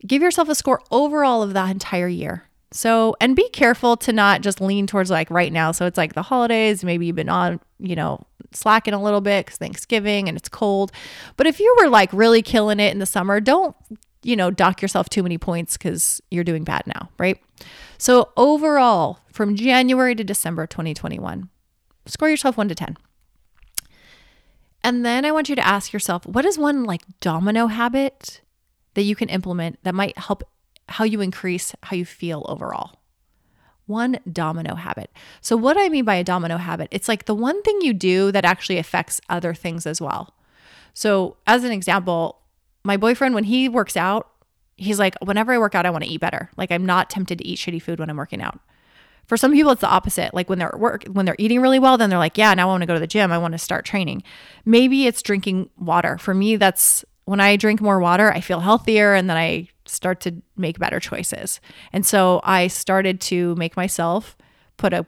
Give 0.05 0.21
yourself 0.21 0.49
a 0.49 0.55
score 0.55 0.81
overall 0.91 1.43
of 1.43 1.53
that 1.53 1.69
entire 1.69 2.07
year. 2.07 2.43
So, 2.71 3.15
and 3.21 3.35
be 3.35 3.47
careful 3.49 3.95
to 3.97 4.11
not 4.11 4.41
just 4.41 4.59
lean 4.59 4.87
towards 4.87 5.09
like 5.09 5.29
right 5.31 5.53
now. 5.53 5.71
So 5.71 5.85
it's 5.85 5.97
like 5.97 6.13
the 6.13 6.21
holidays, 6.21 6.83
maybe 6.83 7.05
you've 7.05 7.15
been 7.15 7.29
on, 7.29 7.59
you 7.79 7.95
know, 7.95 8.25
slacking 8.51 8.93
a 8.93 9.01
little 9.01 9.21
bit 9.21 9.45
because 9.45 9.57
Thanksgiving 9.57 10.27
and 10.27 10.37
it's 10.37 10.49
cold. 10.49 10.91
But 11.37 11.47
if 11.47 11.59
you 11.59 11.75
were 11.79 11.89
like 11.89 12.11
really 12.11 12.41
killing 12.41 12.79
it 12.79 12.91
in 12.91 12.99
the 12.99 13.05
summer, 13.05 13.39
don't 13.39 13.75
you 14.23 14.35
know, 14.35 14.51
dock 14.51 14.81
yourself 14.81 15.09
too 15.09 15.23
many 15.23 15.37
points 15.37 15.77
because 15.77 16.21
you're 16.31 16.43
doing 16.43 16.63
bad 16.63 16.83
now, 16.87 17.09
right? 17.17 17.39
So, 17.97 18.29
overall, 18.37 19.19
from 19.31 19.55
January 19.55 20.15
to 20.15 20.23
December 20.23 20.67
2021, 20.67 21.49
score 22.05 22.29
yourself 22.29 22.57
one 22.57 22.67
to 22.69 22.75
10. 22.75 22.97
And 24.83 25.05
then 25.05 25.25
I 25.25 25.31
want 25.31 25.49
you 25.49 25.55
to 25.55 25.65
ask 25.65 25.91
yourself 25.91 26.25
what 26.25 26.45
is 26.45 26.57
one 26.57 26.83
like 26.83 27.01
domino 27.19 27.67
habit 27.67 28.41
that 28.93 29.03
you 29.03 29.15
can 29.15 29.29
implement 29.29 29.83
that 29.83 29.93
might 29.93 30.17
help 30.17 30.43
how 30.89 31.03
you 31.03 31.21
increase 31.21 31.75
how 31.83 31.95
you 31.95 32.05
feel 32.05 32.45
overall? 32.47 32.99
One 33.85 34.19
domino 34.31 34.75
habit. 34.75 35.11
So, 35.41 35.55
what 35.55 35.77
I 35.77 35.89
mean 35.89 36.05
by 36.05 36.15
a 36.15 36.23
domino 36.23 36.57
habit, 36.57 36.89
it's 36.91 37.07
like 37.07 37.25
the 37.25 37.35
one 37.35 37.61
thing 37.63 37.79
you 37.81 37.93
do 37.93 38.31
that 38.31 38.45
actually 38.45 38.77
affects 38.77 39.21
other 39.29 39.53
things 39.53 39.85
as 39.85 40.01
well. 40.01 40.35
So, 40.93 41.37
as 41.45 41.63
an 41.63 41.71
example, 41.71 42.39
my 42.87 42.97
boyfriend, 42.97 43.35
when 43.35 43.43
he 43.43 43.69
works 43.69 43.97
out, 43.97 44.29
he's 44.77 44.97
like, 44.97 45.15
whenever 45.21 45.51
I 45.51 45.57
work 45.57 45.75
out, 45.75 45.85
I 45.85 45.89
want 45.89 46.05
to 46.05 46.09
eat 46.09 46.21
better. 46.21 46.49
Like 46.55 46.71
I'm 46.71 46.85
not 46.85 47.09
tempted 47.09 47.39
to 47.39 47.45
eat 47.45 47.59
shitty 47.59 47.81
food 47.81 47.99
when 47.99 48.09
I'm 48.09 48.17
working 48.17 48.41
out. 48.41 48.59
For 49.25 49.35
some 49.35 49.51
people, 49.51 49.73
it's 49.73 49.81
the 49.81 49.89
opposite. 49.89 50.33
Like 50.33 50.49
when 50.49 50.57
they're 50.57 50.73
at 50.73 50.79
work 50.79 51.03
when 51.11 51.25
they're 51.25 51.35
eating 51.37 51.59
really 51.61 51.79
well, 51.79 51.97
then 51.97 52.09
they're 52.09 52.17
like, 52.17 52.37
yeah, 52.37 52.53
now 52.53 52.67
I 52.67 52.71
want 52.71 52.81
to 52.81 52.87
go 52.87 52.93
to 52.93 52.99
the 52.99 53.05
gym. 53.05 53.31
I 53.31 53.37
want 53.37 53.51
to 53.51 53.57
start 53.57 53.83
training. 53.83 54.23
Maybe 54.63 55.05
it's 55.05 55.21
drinking 55.21 55.69
water. 55.77 56.17
For 56.17 56.33
me, 56.33 56.55
that's 56.55 57.03
when 57.25 57.41
I 57.41 57.57
drink 57.57 57.81
more 57.81 57.99
water, 57.99 58.31
I 58.31 58.39
feel 58.39 58.61
healthier 58.61 59.13
and 59.13 59.29
then 59.29 59.35
I 59.35 59.67
start 59.85 60.21
to 60.21 60.41
make 60.55 60.79
better 60.79 61.01
choices. 61.01 61.59
And 61.91 62.05
so 62.05 62.39
I 62.45 62.67
started 62.67 63.19
to 63.21 63.53
make 63.55 63.75
myself 63.75 64.37
put 64.77 64.93
a, 64.93 65.05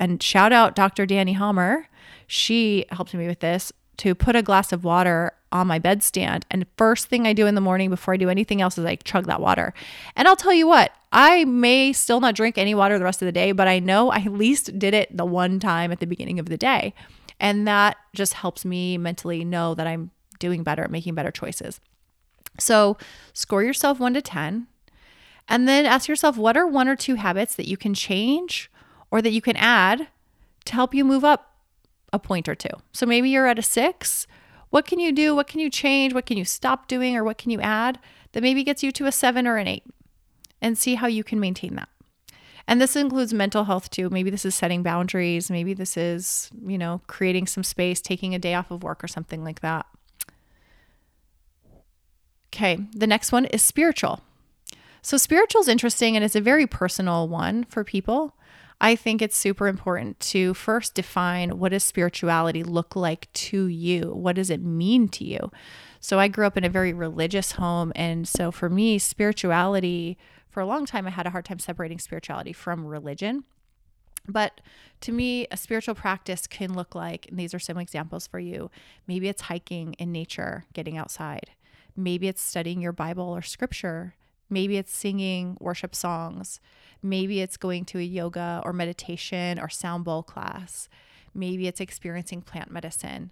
and 0.00 0.20
shout 0.20 0.52
out 0.52 0.74
Dr. 0.74 1.06
Danny 1.06 1.34
Hammer. 1.34 1.86
She 2.26 2.86
helped 2.90 3.14
me 3.14 3.28
with 3.28 3.38
this 3.38 3.72
to 3.98 4.16
put 4.16 4.34
a 4.34 4.42
glass 4.42 4.72
of 4.72 4.82
water 4.82 5.32
on 5.52 5.66
my 5.66 5.78
bedstand. 5.78 6.44
And 6.50 6.66
first 6.76 7.08
thing 7.08 7.26
I 7.26 7.32
do 7.32 7.46
in 7.46 7.54
the 7.54 7.60
morning 7.60 7.90
before 7.90 8.14
I 8.14 8.16
do 8.16 8.28
anything 8.28 8.60
else 8.60 8.78
is 8.78 8.84
I 8.84 8.96
chug 8.96 9.26
that 9.26 9.40
water. 9.40 9.74
And 10.16 10.28
I'll 10.28 10.36
tell 10.36 10.52
you 10.52 10.66
what, 10.66 10.92
I 11.12 11.44
may 11.44 11.92
still 11.92 12.20
not 12.20 12.34
drink 12.34 12.56
any 12.56 12.74
water 12.74 12.98
the 12.98 13.04
rest 13.04 13.20
of 13.22 13.26
the 13.26 13.32
day, 13.32 13.52
but 13.52 13.66
I 13.68 13.78
know 13.80 14.10
I 14.10 14.18
at 14.18 14.32
least 14.32 14.78
did 14.78 14.94
it 14.94 15.16
the 15.16 15.24
one 15.24 15.58
time 15.58 15.90
at 15.90 16.00
the 16.00 16.06
beginning 16.06 16.38
of 16.38 16.48
the 16.48 16.56
day. 16.56 16.94
And 17.40 17.66
that 17.66 17.96
just 18.14 18.34
helps 18.34 18.64
me 18.64 18.98
mentally 18.98 19.44
know 19.44 19.74
that 19.74 19.86
I'm 19.86 20.10
doing 20.38 20.62
better 20.62 20.84
at 20.84 20.90
making 20.90 21.14
better 21.14 21.30
choices. 21.30 21.80
So 22.58 22.96
score 23.32 23.62
yourself 23.62 23.98
one 23.98 24.14
to 24.14 24.22
10. 24.22 24.66
And 25.48 25.66
then 25.66 25.84
ask 25.84 26.08
yourself 26.08 26.36
what 26.36 26.56
are 26.56 26.66
one 26.66 26.86
or 26.86 26.94
two 26.94 27.16
habits 27.16 27.56
that 27.56 27.66
you 27.66 27.76
can 27.76 27.94
change 27.94 28.70
or 29.10 29.20
that 29.20 29.32
you 29.32 29.40
can 29.40 29.56
add 29.56 30.08
to 30.66 30.74
help 30.74 30.94
you 30.94 31.04
move 31.04 31.24
up 31.24 31.56
a 32.12 32.18
point 32.18 32.48
or 32.48 32.54
two. 32.54 32.68
So 32.92 33.06
maybe 33.06 33.30
you're 33.30 33.46
at 33.46 33.58
a 33.58 33.62
six. 33.62 34.26
What 34.70 34.86
can 34.86 35.00
you 35.00 35.12
do? 35.12 35.34
What 35.34 35.48
can 35.48 35.60
you 35.60 35.68
change? 35.68 36.14
What 36.14 36.26
can 36.26 36.36
you 36.38 36.44
stop 36.44 36.88
doing? 36.88 37.16
Or 37.16 37.24
what 37.24 37.38
can 37.38 37.50
you 37.50 37.60
add 37.60 37.98
that 38.32 38.42
maybe 38.42 38.64
gets 38.64 38.82
you 38.82 38.92
to 38.92 39.06
a 39.06 39.12
seven 39.12 39.46
or 39.46 39.56
an 39.56 39.66
eight? 39.66 39.84
And 40.62 40.78
see 40.78 40.94
how 40.94 41.06
you 41.06 41.24
can 41.24 41.40
maintain 41.40 41.74
that. 41.76 41.88
And 42.66 42.80
this 42.80 42.94
includes 42.94 43.34
mental 43.34 43.64
health 43.64 43.90
too. 43.90 44.10
Maybe 44.10 44.30
this 44.30 44.44
is 44.44 44.54
setting 44.54 44.82
boundaries. 44.82 45.50
Maybe 45.50 45.74
this 45.74 45.96
is, 45.96 46.50
you 46.64 46.78
know, 46.78 47.00
creating 47.08 47.48
some 47.48 47.64
space, 47.64 48.00
taking 48.00 48.34
a 48.34 48.38
day 48.38 48.54
off 48.54 48.70
of 48.70 48.84
work 48.84 49.02
or 49.02 49.08
something 49.08 49.42
like 49.42 49.60
that. 49.60 49.86
Okay, 52.54 52.78
the 52.94 53.06
next 53.06 53.32
one 53.32 53.46
is 53.46 53.62
spiritual. 53.62 54.20
So, 55.02 55.16
spiritual 55.16 55.62
is 55.62 55.68
interesting 55.68 56.14
and 56.14 56.24
it's 56.24 56.36
a 56.36 56.40
very 56.40 56.66
personal 56.66 57.26
one 57.26 57.64
for 57.64 57.84
people. 57.84 58.36
I 58.80 58.96
think 58.96 59.20
it's 59.20 59.36
super 59.36 59.68
important 59.68 60.18
to 60.20 60.54
first 60.54 60.94
define 60.94 61.58
what 61.58 61.72
does 61.72 61.84
spirituality 61.84 62.62
look 62.62 62.96
like 62.96 63.30
to 63.34 63.66
you? 63.66 64.12
What 64.14 64.36
does 64.36 64.48
it 64.48 64.62
mean 64.62 65.08
to 65.10 65.24
you? 65.24 65.52
So 66.00 66.18
I 66.18 66.28
grew 66.28 66.46
up 66.46 66.56
in 66.56 66.64
a 66.64 66.70
very 66.70 66.94
religious 66.94 67.52
home 67.52 67.92
and 67.94 68.26
so 68.26 68.50
for 68.50 68.70
me 68.70 68.98
spirituality 68.98 70.16
for 70.48 70.60
a 70.60 70.66
long 70.66 70.86
time 70.86 71.06
I 71.06 71.10
had 71.10 71.26
a 71.26 71.30
hard 71.30 71.44
time 71.44 71.58
separating 71.58 71.98
spirituality 71.98 72.54
from 72.54 72.86
religion. 72.86 73.44
But 74.26 74.60
to 75.02 75.12
me, 75.12 75.46
a 75.50 75.56
spiritual 75.56 75.94
practice 75.94 76.46
can 76.46 76.74
look 76.74 76.94
like, 76.94 77.26
and 77.28 77.38
these 77.38 77.54
are 77.54 77.58
some 77.58 77.78
examples 77.78 78.26
for 78.26 78.38
you. 78.38 78.70
Maybe 79.06 79.28
it's 79.28 79.42
hiking 79.42 79.94
in 79.94 80.12
nature, 80.12 80.66
getting 80.74 80.98
outside. 80.98 81.50
Maybe 81.96 82.28
it's 82.28 82.42
studying 82.42 82.80
your 82.80 82.92
Bible 82.92 83.24
or 83.24 83.42
scripture. 83.42 84.14
Maybe 84.50 84.76
it's 84.76 84.92
singing 84.92 85.56
worship 85.60 85.94
songs. 85.94 86.60
Maybe 87.02 87.40
it's 87.40 87.56
going 87.56 87.84
to 87.86 87.98
a 87.98 88.02
yoga 88.02 88.60
or 88.64 88.72
meditation 88.72 89.58
or 89.58 89.68
sound 89.68 90.04
bowl 90.04 90.22
class. 90.22 90.88
Maybe 91.32 91.68
it's 91.68 91.80
experiencing 91.80 92.42
plant 92.42 92.70
medicine. 92.70 93.30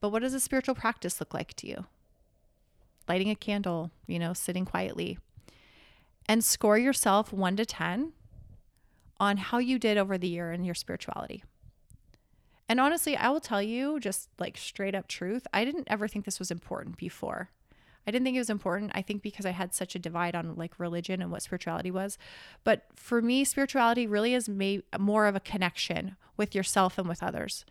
But 0.00 0.10
what 0.10 0.22
does 0.22 0.34
a 0.34 0.40
spiritual 0.40 0.74
practice 0.74 1.20
look 1.20 1.34
like 1.34 1.54
to 1.54 1.66
you? 1.66 1.84
Lighting 3.08 3.30
a 3.30 3.36
candle, 3.36 3.90
you 4.06 4.18
know, 4.18 4.32
sitting 4.32 4.64
quietly. 4.64 5.18
And 6.28 6.42
score 6.42 6.78
yourself 6.78 7.32
one 7.32 7.56
to 7.56 7.66
10 7.66 8.12
on 9.20 9.36
how 9.36 9.58
you 9.58 9.78
did 9.78 9.96
over 9.96 10.18
the 10.18 10.28
year 10.28 10.52
in 10.52 10.64
your 10.64 10.74
spirituality. 10.74 11.44
And 12.68 12.80
honestly, 12.80 13.16
I 13.16 13.28
will 13.28 13.40
tell 13.40 13.62
you 13.62 14.00
just 14.00 14.28
like 14.38 14.56
straight 14.56 14.94
up 14.94 15.06
truth, 15.06 15.46
I 15.52 15.64
didn't 15.64 15.86
ever 15.88 16.08
think 16.08 16.24
this 16.24 16.38
was 16.38 16.50
important 16.50 16.96
before. 16.96 17.50
I 18.06 18.10
didn't 18.10 18.24
think 18.24 18.36
it 18.36 18.40
was 18.40 18.50
important. 18.50 18.92
I 18.94 19.02
think 19.02 19.22
because 19.22 19.44
I 19.44 19.50
had 19.50 19.74
such 19.74 19.94
a 19.94 19.98
divide 19.98 20.36
on 20.36 20.54
like 20.54 20.78
religion 20.78 21.20
and 21.20 21.30
what 21.30 21.42
spirituality 21.42 21.90
was. 21.90 22.18
But 22.62 22.86
for 22.94 23.20
me, 23.20 23.44
spirituality 23.44 24.06
really 24.06 24.34
is 24.34 24.48
may- 24.48 24.82
more 24.98 25.26
of 25.26 25.34
a 25.34 25.40
connection 25.40 26.16
with 26.36 26.54
yourself 26.54 26.98
and 26.98 27.08
with 27.08 27.22
others. 27.22 27.64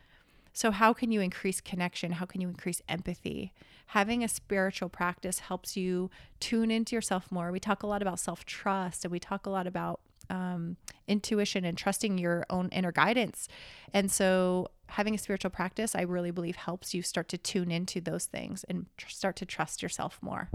So, 0.51 0.71
how 0.71 0.93
can 0.93 1.11
you 1.11 1.19
increase 1.19 1.59
connection? 1.59 2.13
How 2.13 2.25
can 2.25 2.39
you 2.39 2.47
increase 2.47 2.81
empathy? 2.87 3.53
Having 3.87 4.23
a 4.23 4.29
spiritual 4.29 4.87
practice 4.87 5.39
helps 5.39 5.75
you 5.75 6.09
tune 6.39 6.71
into 6.71 6.95
yourself 6.95 7.29
more. 7.29 7.51
We 7.51 7.59
talk 7.59 7.83
a 7.83 7.87
lot 7.87 8.01
about 8.01 8.19
self 8.19 8.45
trust 8.45 9.03
and 9.03 9.11
we 9.11 9.19
talk 9.19 9.45
a 9.45 9.49
lot 9.49 9.67
about 9.67 9.99
um, 10.29 10.77
intuition 11.07 11.65
and 11.65 11.77
trusting 11.77 12.17
your 12.17 12.45
own 12.49 12.69
inner 12.69 12.91
guidance. 12.91 13.47
And 13.93 14.11
so, 14.11 14.69
having 14.87 15.15
a 15.15 15.17
spiritual 15.17 15.51
practice, 15.51 15.95
I 15.95 16.01
really 16.01 16.31
believe 16.31 16.55
helps 16.55 16.93
you 16.93 17.01
start 17.01 17.27
to 17.29 17.37
tune 17.37 17.71
into 17.71 17.99
those 17.99 18.25
things 18.25 18.63
and 18.65 18.85
tr- 18.97 19.09
start 19.09 19.35
to 19.37 19.45
trust 19.45 19.81
yourself 19.81 20.19
more. 20.21 20.49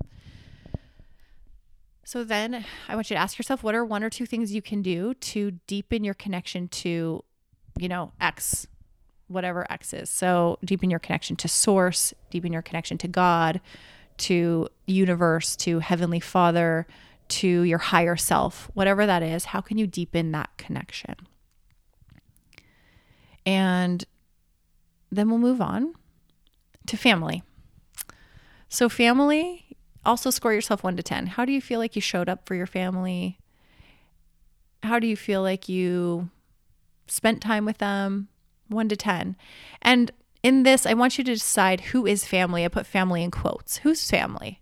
So, 2.04 2.24
then 2.24 2.64
I 2.88 2.94
want 2.94 3.10
you 3.10 3.16
to 3.16 3.20
ask 3.20 3.38
yourself 3.38 3.62
what 3.62 3.74
are 3.74 3.84
one 3.84 4.02
or 4.02 4.10
two 4.10 4.26
things 4.26 4.52
you 4.52 4.62
can 4.62 4.82
do 4.82 5.14
to 5.14 5.52
deepen 5.66 6.04
your 6.04 6.14
connection 6.14 6.68
to, 6.68 7.24
you 7.78 7.88
know, 7.88 8.12
X, 8.20 8.66
whatever 9.28 9.70
X 9.70 9.92
is. 9.92 10.10
So, 10.10 10.58
deepen 10.64 10.90
your 10.90 11.00
connection 11.00 11.36
to 11.36 11.48
source, 11.48 12.12
deepen 12.30 12.52
your 12.52 12.62
connection 12.62 12.98
to 12.98 13.08
God, 13.08 13.60
to 14.18 14.68
universe, 14.86 15.56
to 15.56 15.78
Heavenly 15.78 16.20
Father 16.20 16.86
to 17.30 17.62
your 17.62 17.78
higher 17.78 18.16
self, 18.16 18.70
whatever 18.74 19.06
that 19.06 19.22
is, 19.22 19.46
how 19.46 19.60
can 19.60 19.78
you 19.78 19.86
deepen 19.86 20.32
that 20.32 20.50
connection? 20.56 21.14
And 23.46 24.04
then 25.10 25.28
we'll 25.28 25.38
move 25.38 25.60
on 25.60 25.94
to 26.86 26.96
family. 26.96 27.42
So, 28.68 28.88
family, 28.88 29.76
also 30.04 30.30
score 30.30 30.52
yourself 30.52 30.84
one 30.84 30.96
to 30.96 31.02
10. 31.02 31.28
How 31.28 31.44
do 31.44 31.52
you 31.52 31.60
feel 31.60 31.80
like 31.80 31.96
you 31.96 32.02
showed 32.02 32.28
up 32.28 32.46
for 32.46 32.54
your 32.54 32.66
family? 32.66 33.38
How 34.82 34.98
do 34.98 35.06
you 35.06 35.16
feel 35.16 35.42
like 35.42 35.68
you 35.68 36.30
spent 37.06 37.40
time 37.40 37.64
with 37.64 37.78
them? 37.78 38.28
One 38.68 38.88
to 38.88 38.96
10. 38.96 39.36
And 39.82 40.10
in 40.42 40.62
this, 40.62 40.86
I 40.86 40.94
want 40.94 41.18
you 41.18 41.24
to 41.24 41.34
decide 41.34 41.80
who 41.80 42.06
is 42.06 42.24
family. 42.24 42.64
I 42.64 42.68
put 42.68 42.86
family 42.86 43.22
in 43.22 43.30
quotes. 43.30 43.78
Who's 43.78 44.08
family? 44.08 44.60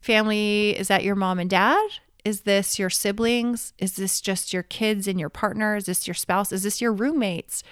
Family 0.00 0.78
is 0.78 0.88
that 0.88 1.04
your 1.04 1.14
mom 1.14 1.38
and 1.38 1.50
dad? 1.50 1.88
Is 2.24 2.42
this 2.42 2.78
your 2.78 2.90
siblings? 2.90 3.72
Is 3.78 3.96
this 3.96 4.20
just 4.20 4.52
your 4.52 4.62
kids 4.62 5.06
and 5.06 5.18
your 5.18 5.28
partner? 5.28 5.76
Is 5.76 5.86
this 5.86 6.06
your 6.06 6.14
spouse? 6.14 6.52
Is 6.52 6.62
this 6.62 6.80
your 6.80 6.92
roommates? 6.92 7.62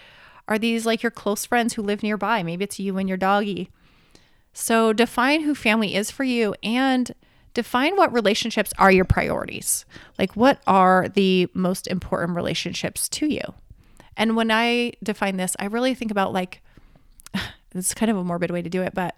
Are 0.47 0.59
these 0.59 0.87
like 0.87 1.03
your 1.03 1.11
close 1.11 1.45
friends 1.45 1.75
who 1.75 1.83
live 1.83 2.03
nearby? 2.03 2.43
Maybe 2.43 2.65
it's 2.65 2.81
you 2.81 2.97
and 2.97 3.09
your 3.09 3.19
doggy. 3.19 3.71
So 4.53 4.93
define 4.93 5.43
who 5.43 5.55
family 5.55 5.95
is 5.95 6.11
for 6.11 6.25
you 6.25 6.55
and 6.63 7.15
define 7.55 7.97
what 7.97 8.13
relationships 8.13 8.73
are 8.79 8.91
your 8.91 9.05
priorities. 9.05 9.85
Like, 10.19 10.37
what 10.37 10.61
are 10.67 11.09
the 11.09 11.49
most 11.55 11.87
important 11.87 12.37
relationships 12.37 13.09
to 13.11 13.27
you? 13.27 13.43
And 14.17 14.37
when 14.37 14.51
I 14.51 14.93
define 15.03 15.37
this, 15.37 15.55
I 15.59 15.67
really 15.67 15.95
think 15.95 16.11
about 16.11 16.33
like, 16.33 16.63
it's 17.75 17.95
kind 17.95 18.11
of 18.11 18.17
a 18.17 18.25
morbid 18.25 18.51
way 18.51 18.63
to 18.63 18.71
do 18.71 18.83
it, 18.83 18.95
but 18.95 19.17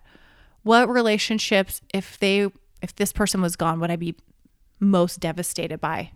what 0.62 0.88
relationships, 0.90 1.80
if 1.94 2.18
they 2.18 2.48
if 2.82 2.94
this 2.94 3.12
person 3.12 3.40
was 3.40 3.56
gone, 3.56 3.80
would 3.80 3.90
I 3.90 3.96
be 3.96 4.14
most 4.78 5.20
devastated 5.20 5.80
by? 5.80 6.12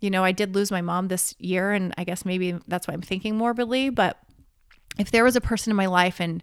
You 0.00 0.10
know, 0.10 0.24
I 0.24 0.32
did 0.32 0.54
lose 0.54 0.70
my 0.70 0.82
mom 0.82 1.08
this 1.08 1.34
year, 1.38 1.72
and 1.72 1.94
I 1.96 2.04
guess 2.04 2.24
maybe 2.24 2.58
that's 2.66 2.88
why 2.88 2.94
I'm 2.94 3.02
thinking 3.02 3.36
morbidly. 3.36 3.90
But 3.90 4.18
if 4.98 5.10
there 5.10 5.24
was 5.24 5.36
a 5.36 5.40
person 5.40 5.70
in 5.70 5.76
my 5.76 5.86
life 5.86 6.20
and 6.20 6.42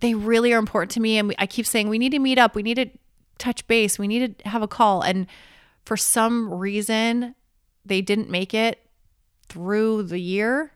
they 0.00 0.14
really 0.14 0.52
are 0.52 0.58
important 0.58 0.90
to 0.92 1.00
me, 1.00 1.18
and 1.18 1.34
I 1.38 1.46
keep 1.46 1.66
saying, 1.66 1.88
we 1.88 1.98
need 1.98 2.12
to 2.12 2.18
meet 2.18 2.38
up, 2.38 2.54
we 2.54 2.62
need 2.62 2.76
to 2.76 2.88
touch 3.38 3.66
base, 3.66 3.98
we 3.98 4.08
need 4.08 4.38
to 4.38 4.48
have 4.48 4.62
a 4.62 4.68
call. 4.68 5.02
And 5.02 5.26
for 5.84 5.96
some 5.96 6.52
reason, 6.52 7.34
they 7.84 8.00
didn't 8.00 8.30
make 8.30 8.54
it 8.54 8.80
through 9.48 10.04
the 10.04 10.18
year 10.18 10.72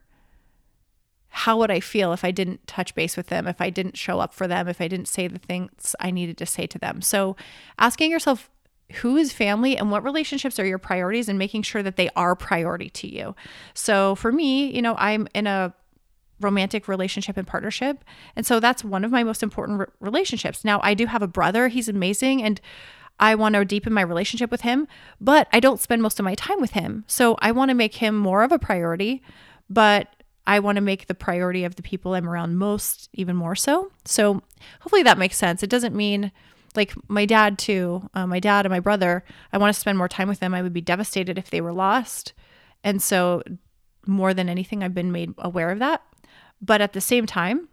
how 1.33 1.57
would 1.57 1.71
I 1.71 1.81
feel 1.81 2.13
if 2.13 2.25
I 2.25 2.31
didn't 2.31 2.67
touch 2.67 2.95
base 2.95 3.17
with 3.17 3.29
them, 3.29 3.49
if 3.49 3.61
I 3.61 3.71
didn't 3.71 3.97
show 3.97 4.21
up 4.21 4.35
for 4.35 4.47
them, 4.47 4.69
if 4.69 4.81
I 4.81 4.89
didn't 4.89 5.09
say 5.09 5.27
the 5.29 5.39
things 5.39 5.97
I 5.99 6.11
needed 6.11 6.37
to 6.39 6.47
say 6.47 6.67
to 6.67 6.79
them? 6.79 7.01
So, 7.01 7.37
asking 7.79 8.11
yourself 8.11 8.51
who 8.97 9.17
is 9.17 9.33
family 9.33 9.77
and 9.77 9.91
what 9.91 10.05
relationships 10.05 10.59
are 10.59 10.67
your 10.67 10.79
priorities 10.79 11.31
and 11.31 11.39
making 11.39 11.63
sure 11.63 11.83
that 11.83 11.97
they 11.97 12.11
are 12.15 12.37
priority 12.37 12.91
to 12.91 13.09
you. 13.09 13.35
So, 13.73 14.15
for 14.15 14.31
me, 14.31 14.71
you 14.71 14.83
know, 14.83 14.95
I'm 14.99 15.27
in 15.35 15.47
a 15.47 15.75
romantic 16.39 16.87
relationship 16.87 17.37
and 17.39 17.47
partnership. 17.47 18.05
And 18.37 18.45
so 18.45 18.61
that's 18.61 18.85
one 18.85 19.05
of 19.05 19.11
my 19.11 19.23
most 19.23 19.43
important 19.43 19.81
re- 19.81 19.87
relationships. 20.01 20.65
Now, 20.65 20.81
I 20.83 20.93
do 20.93 21.07
have 21.07 21.23
a 21.23 21.29
brother, 21.29 21.69
he's 21.69 21.89
amazing 21.89 22.43
and 22.43 22.61
I 23.21 23.37
want 23.37 23.55
to 23.55 23.65
deepen 23.65 23.93
my 23.93 24.03
relationship 24.03 24.51
with 24.51 24.63
him, 24.63 24.89
but 25.21 25.47
I 25.53 25.61
don't 25.61 25.81
spend 25.81 26.03
most 26.03 26.19
of 26.19 26.25
my 26.25 26.35
time 26.35 26.61
with 26.61 26.73
him. 26.73 27.05
So 27.07 27.37
I 27.39 27.53
want 27.53 27.69
to 27.69 27.75
make 27.75 27.95
him 27.95 28.17
more 28.17 28.43
of 28.43 28.51
a 28.51 28.59
priority, 28.59 29.23
but 29.71 30.09
I 30.47 30.59
want 30.59 30.77
to 30.77 30.83
make 30.83 31.07
the 31.07 31.15
priority 31.15 31.65
of 31.65 31.77
the 31.77 31.83
people 31.83 32.15
I'm 32.15 32.29
around 32.29 32.57
most 32.57 33.09
even 33.13 33.37
more 33.37 33.55
so. 33.55 33.93
So 34.05 34.43
hopefully 34.81 35.03
that 35.05 35.19
makes 35.19 35.37
sense. 35.37 35.63
It 35.63 35.71
doesn't 35.71 35.95
mean 35.95 36.33
like 36.75 36.95
my 37.09 37.27
dad 37.27 37.59
too, 37.59 38.09
uh, 38.15 38.27
my 38.27 38.41
dad 38.41 38.67
and 38.67 38.73
my 38.73 38.81
brother. 38.81 39.25
I 39.53 39.59
want 39.59 39.75
to 39.75 39.81
spend 39.81 39.99
more 39.99 40.09
time 40.09 40.29
with 40.29 40.41
them. 40.41 40.55
I 40.55 40.63
would 40.63 40.73
be 40.73 40.81
devastated 40.81 41.39
if 41.39 41.51
they 41.51 41.61
were 41.61 41.73
lost, 41.73 42.33
and 42.83 43.03
so 43.03 43.43
more 44.07 44.35
than 44.35 44.49
anything, 44.49 44.83
I've 44.83 44.95
been 44.95 45.13
made 45.13 45.35
aware 45.39 45.71
of 45.71 45.79
that. 45.79 46.03
But 46.61 46.81
at 46.81 46.93
the 46.93 47.01
same 47.01 47.27
time, 47.27 47.69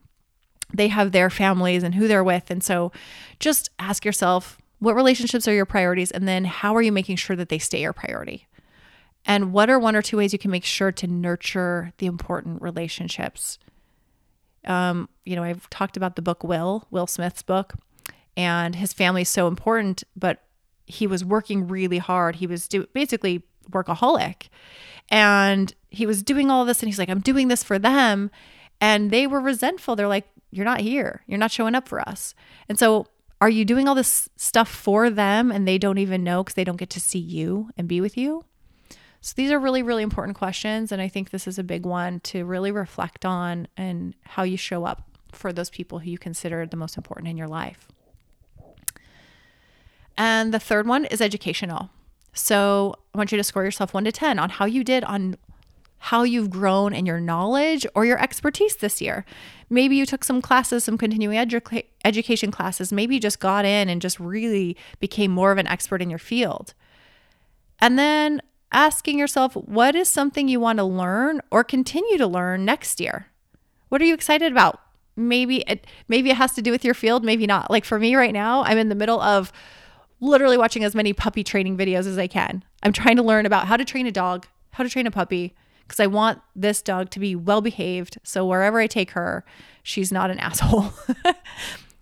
they 0.74 0.90
have 0.90 1.12
their 1.12 1.30
families 1.30 1.84
and 1.84 1.96
who 1.96 2.08
they're 2.08 2.24
with. 2.24 2.52
And 2.52 2.64
so 2.64 2.92
just 3.40 3.70
ask 3.80 4.06
yourself 4.06 4.58
what 4.80 4.96
relationships 4.96 5.48
are 5.48 5.54
your 5.54 5.66
priorities? 5.66 6.12
And 6.12 6.28
then 6.28 6.46
how 6.46 6.76
are 6.76 6.82
you 6.82 6.92
making 6.92 7.18
sure 7.18 7.36
that 7.36 7.50
they 7.50 7.60
stay 7.60 7.82
your 7.82 7.94
priority? 7.94 8.48
And 9.26 9.54
what 9.54 9.70
are 9.70 9.80
one 9.80 9.96
or 9.96 10.02
two 10.02 10.18
ways 10.18 10.34
you 10.34 10.40
can 10.40 10.52
make 10.52 10.66
sure 10.66 10.92
to 10.92 11.08
nurture 11.08 11.94
the 11.98 12.06
important 12.06 12.62
relationships? 12.62 13.60
Um, 14.66 15.10
you 15.26 15.36
know, 15.36 15.44
I've 15.44 15.70
talked 15.70 15.98
about 15.98 16.16
the 16.16 16.22
book 16.22 16.44
Will, 16.44 16.88
Will 16.92 17.08
Smith's 17.08 17.44
book, 17.44 17.74
and 18.36 18.76
his 18.76 18.94
family 18.94 19.24
is 19.24 19.30
so 19.30 19.48
important, 19.48 20.04
but 20.16 20.44
he 20.86 21.06
was 21.08 21.24
working 21.24 21.68
really 21.68 22.00
hard. 22.00 22.38
He 22.38 22.48
was 22.48 22.68
do- 22.68 22.88
basically 22.94 23.44
workaholic. 23.70 24.50
And 25.10 25.74
he 25.90 26.06
was 26.06 26.24
doing 26.24 26.50
all 26.50 26.66
this 26.66 26.82
and 26.82 26.88
he's 26.88 27.00
like, 27.00 27.10
I'm 27.10 27.20
doing 27.20 27.48
this 27.48 27.64
for 27.64 27.80
them. 27.80 28.32
And 28.82 29.12
they 29.12 29.28
were 29.28 29.40
resentful. 29.40 29.96
They're 29.96 30.08
like, 30.08 30.28
You're 30.52 30.66
not 30.66 30.82
here. 30.82 31.24
You're 31.28 31.38
not 31.38 31.52
showing 31.52 31.76
up 31.76 31.88
for 31.88 32.02
us. 32.08 32.34
And 32.68 32.80
so, 32.80 33.08
are 33.42 33.50
you 33.50 33.64
doing 33.64 33.88
all 33.88 33.96
this 33.96 34.30
stuff 34.36 34.68
for 34.68 35.10
them 35.10 35.52
and 35.52 35.68
they 35.68 35.78
don't 35.78 35.98
even 35.98 36.24
know 36.24 36.44
because 36.44 36.56
they 36.56 36.66
don't 36.66 36.78
get 36.78 36.90
to 36.92 37.00
see 37.00 37.20
you 37.20 37.70
and 37.78 37.88
be 37.88 38.02
with 38.02 38.18
you? 38.18 38.44
So, 39.22 39.34
these 39.36 39.52
are 39.52 39.60
really, 39.60 39.84
really 39.84 40.04
important 40.04 40.38
questions. 40.38 40.92
And 40.92 41.02
I 41.02 41.08
think 41.08 41.32
this 41.32 41.48
is 41.48 41.60
a 41.60 41.64
big 41.64 41.86
one 41.86 42.20
to 42.22 42.46
really 42.46 42.72
reflect 42.72 43.26
on 43.26 43.68
and 43.76 44.16
how 44.24 44.44
you 44.44 44.58
show 44.58 44.86
up 44.86 45.04
for 45.32 45.52
those 45.52 45.70
people 45.70 46.00
who 46.00 46.10
you 46.10 46.18
consider 46.18 46.66
the 46.66 46.78
most 46.78 46.98
important 46.98 47.28
in 47.28 47.38
your 47.38 47.48
life. 47.48 47.88
And 50.18 50.54
the 50.54 50.60
third 50.60 50.88
one 50.88 51.06
is 51.06 51.22
educational. 51.22 51.90
So 52.34 52.96
I 53.14 53.18
want 53.18 53.32
you 53.32 53.38
to 53.38 53.44
score 53.44 53.64
yourself 53.64 53.94
one 53.94 54.04
to 54.04 54.12
10 54.12 54.40
on 54.40 54.50
how 54.50 54.66
you 54.66 54.84
did 54.84 55.04
on 55.04 55.38
how 56.00 56.24
you've 56.24 56.50
grown 56.50 56.94
in 56.94 57.06
your 57.06 57.20
knowledge 57.20 57.86
or 57.94 58.06
your 58.06 58.22
expertise 58.22 58.78
this 58.78 59.02
year. 59.02 59.26
Maybe 59.70 59.96
you 59.96 60.06
took 60.06 60.24
some 60.24 60.42
classes, 60.42 60.86
some 60.86 60.98
continuing 60.98 61.38
edu- 61.38 61.84
education 62.06 62.52
classes. 62.52 62.92
Maybe 62.92 63.16
you 63.16 63.22
just 63.22 63.40
got 63.40 63.66
in 63.66 63.90
and 63.90 64.02
just 64.02 64.20
really 64.20 64.78
became 65.00 65.32
more 65.32 65.52
of 65.52 65.58
an 65.58 65.68
expert 65.68 66.02
in 66.02 66.10
your 66.10 66.20
field. 66.20 66.74
And 67.80 68.00
then 68.00 68.42
asking 68.72 69.18
yourself, 69.18 69.54
what 69.56 69.96
is 69.96 70.08
something 70.08 70.48
you 70.48 70.60
want 70.60 70.78
to 70.78 70.84
learn 70.84 71.42
or 71.52 71.64
continue 71.64 72.18
to 72.18 72.28
learn 72.28 72.66
next 72.66 73.00
year? 73.00 73.28
What 73.90 74.02
are 74.02 74.06
you 74.06 74.14
excited 74.14 74.52
about? 74.52 74.80
Maybe 75.16 75.62
it 75.68 75.86
maybe 76.08 76.30
it 76.30 76.38
has 76.38 76.54
to 76.54 76.62
do 76.62 76.72
with 76.72 76.86
your 76.86 76.94
field, 76.94 77.26
maybe 77.26 77.46
not. 77.46 77.70
Like 77.70 77.84
for 77.84 78.00
me 78.00 78.16
right 78.16 78.32
now, 78.32 78.64
I'm 78.64 78.78
in 78.78 78.90
the 78.90 78.96
middle 78.96 79.20
of 79.20 79.52
literally 80.22 80.58
watching 80.58 80.84
as 80.84 80.96
many 80.96 81.14
puppy 81.14 81.44
training 81.44 81.78
videos 81.78 82.08
as 82.08 82.18
I 82.18 82.28
can. 82.28 82.64
I'm 82.84 82.94
trying 82.94 83.18
to 83.18 83.24
learn 83.24 83.46
about 83.46 83.68
how 83.68 83.76
to 83.78 83.86
train 83.86 84.08
a 84.08 84.12
dog, 84.12 84.48
how 84.72 84.84
to 84.84 84.90
train 84.90 85.08
a 85.08 85.12
puppy, 85.12 85.56
because 85.84 86.00
I 86.00 86.08
want 86.08 86.42
this 86.56 86.82
dog 86.82 87.10
to 87.12 87.20
be 87.20 87.36
well 87.36 87.62
behaved. 87.62 88.18
So 88.24 88.46
wherever 88.46 88.80
I 88.80 88.88
take 88.88 89.12
her, 89.12 89.44
she's 89.84 90.12
not 90.12 90.32
an 90.32 90.40
asshole. 90.40 90.94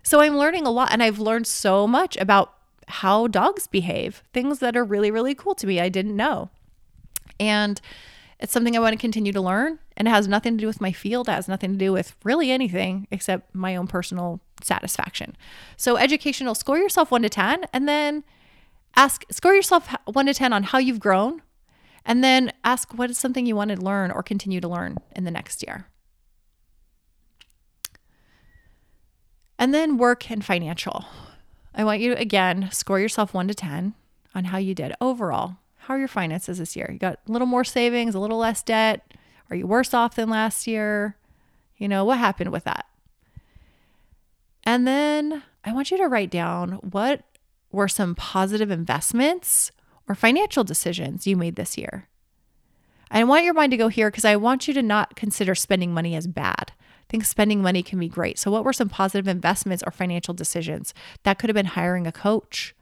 so 0.04 0.20
I'm 0.20 0.38
learning 0.38 0.68
a 0.68 0.72
lot 0.72 0.92
and 0.92 1.02
I've 1.02 1.20
learned 1.20 1.48
so 1.48 1.88
much 1.88 2.18
about 2.18 2.54
how 2.88 3.28
dogs 3.28 3.68
behave, 3.68 4.24
things 4.34 4.60
that 4.60 4.78
are 4.78 4.84
really, 4.84 5.12
really 5.12 5.36
cool 5.36 5.56
to 5.56 5.68
me 5.68 5.80
I 5.80 5.90
didn't 5.90 6.16
know. 6.16 6.50
And 7.40 7.80
it's 8.40 8.54
something 8.54 8.76
I 8.76 8.80
want 8.80 8.94
to 8.94 9.00
continue 9.00 9.32
to 9.32 9.42
learn. 9.42 9.80
And 9.96 10.08
it 10.08 10.12
has 10.12 10.28
nothing 10.28 10.58
to 10.58 10.62
do 10.62 10.68
with 10.68 10.82
my 10.82 10.92
field. 10.92 11.28
It 11.28 11.34
has 11.34 11.48
nothing 11.48 11.74
to 11.74 11.78
do 11.78 11.92
with 11.92 12.16
really 12.24 12.52
anything 12.52 13.08
except 13.12 13.54
my 13.56 13.76
own 13.76 13.88
personal 13.88 14.40
satisfaction. 14.62 15.36
So, 15.76 15.98
educational, 15.98 16.54
score 16.56 16.78
yourself 16.78 17.10
one 17.12 17.24
to 17.24 17.30
10, 17.30 17.66
and 17.74 17.88
then 17.88 18.24
ask, 18.96 19.24
score 19.32 19.56
yourself 19.56 19.94
one 20.06 20.28
to 20.28 20.34
10 20.34 20.54
on 20.54 20.64
how 20.64 20.78
you've 20.78 21.00
grown. 21.00 21.42
And 22.06 22.24
then 22.24 22.54
ask 22.64 22.94
what 22.94 23.10
is 23.10 23.18
something 23.18 23.46
you 23.46 23.56
want 23.56 23.72
to 23.72 23.82
learn 23.82 24.12
or 24.12 24.24
continue 24.24 24.62
to 24.62 24.68
learn 24.68 24.98
in 25.16 25.26
the 25.26 25.32
next 25.32 25.64
year. 25.66 25.88
And 29.60 29.74
then 29.74 29.98
work 29.98 30.30
and 30.32 30.46
financial. 30.46 31.06
I 31.76 31.84
want 31.84 32.00
you 32.00 32.14
to 32.14 32.22
again 32.22 32.70
score 32.72 33.00
yourself 33.00 33.34
one 33.34 33.48
to 33.48 33.54
10 33.54 33.94
on 34.34 34.46
how 34.46 34.58
you 34.58 34.74
did 34.74 34.94
overall. 35.02 35.58
How 35.88 35.94
are 35.94 36.00
your 36.00 36.10
finances 36.10 36.58
this 36.58 36.76
year? 36.76 36.90
You 36.92 37.00
got 37.00 37.20
a 37.26 37.32
little 37.32 37.48
more 37.48 37.64
savings, 37.64 38.14
a 38.14 38.20
little 38.20 38.40
less 38.40 38.62
debt? 38.62 39.14
Are 39.50 39.56
you 39.56 39.66
worse 39.66 39.94
off 39.94 40.16
than 40.16 40.30
last 40.30 40.68
year? 40.68 41.16
You 41.78 41.88
know, 41.88 42.04
what 42.04 42.18
happened 42.18 42.52
with 42.52 42.66
that? 42.66 42.88
And 44.66 44.86
then 44.86 45.44
I 45.64 45.72
want 45.72 45.90
you 45.90 45.96
to 45.96 46.10
write 46.10 46.30
down 46.30 46.74
what 46.74 47.24
were 47.72 47.88
some 47.88 48.16
positive 48.16 48.70
investments 48.70 49.72
or 50.10 50.14
financial 50.14 50.66
decisions 50.66 51.26
you 51.26 51.38
made 51.38 51.56
this 51.56 51.78
year. 51.78 52.10
I 53.10 53.24
want 53.24 53.46
your 53.46 53.54
mind 53.54 53.72
to 53.72 53.78
go 53.78 53.88
here 53.88 54.12
because 54.12 54.26
I 54.26 54.36
want 54.36 54.68
you 54.68 54.74
to 54.74 54.84
not 54.84 55.16
consider 55.16 55.56
spending 55.56 55.94
money 55.94 56.16
as 56.16 56.28
bad. 56.28 56.74
I 56.74 57.06
think 57.08 57.24
spending 57.24 57.62
money 57.62 57.82
can 57.82 57.98
be 57.98 58.10
great. 58.10 58.38
So, 58.38 58.52
what 58.52 58.66
were 58.66 58.74
some 58.74 58.90
positive 58.90 59.30
investments 59.30 59.84
or 59.88 59.92
financial 59.94 60.34
decisions? 60.34 60.94
That 61.24 61.40
could 61.40 61.50
have 61.50 61.56
been 61.56 61.66
hiring 61.68 62.06
a 62.06 62.12
coach, 62.12 62.76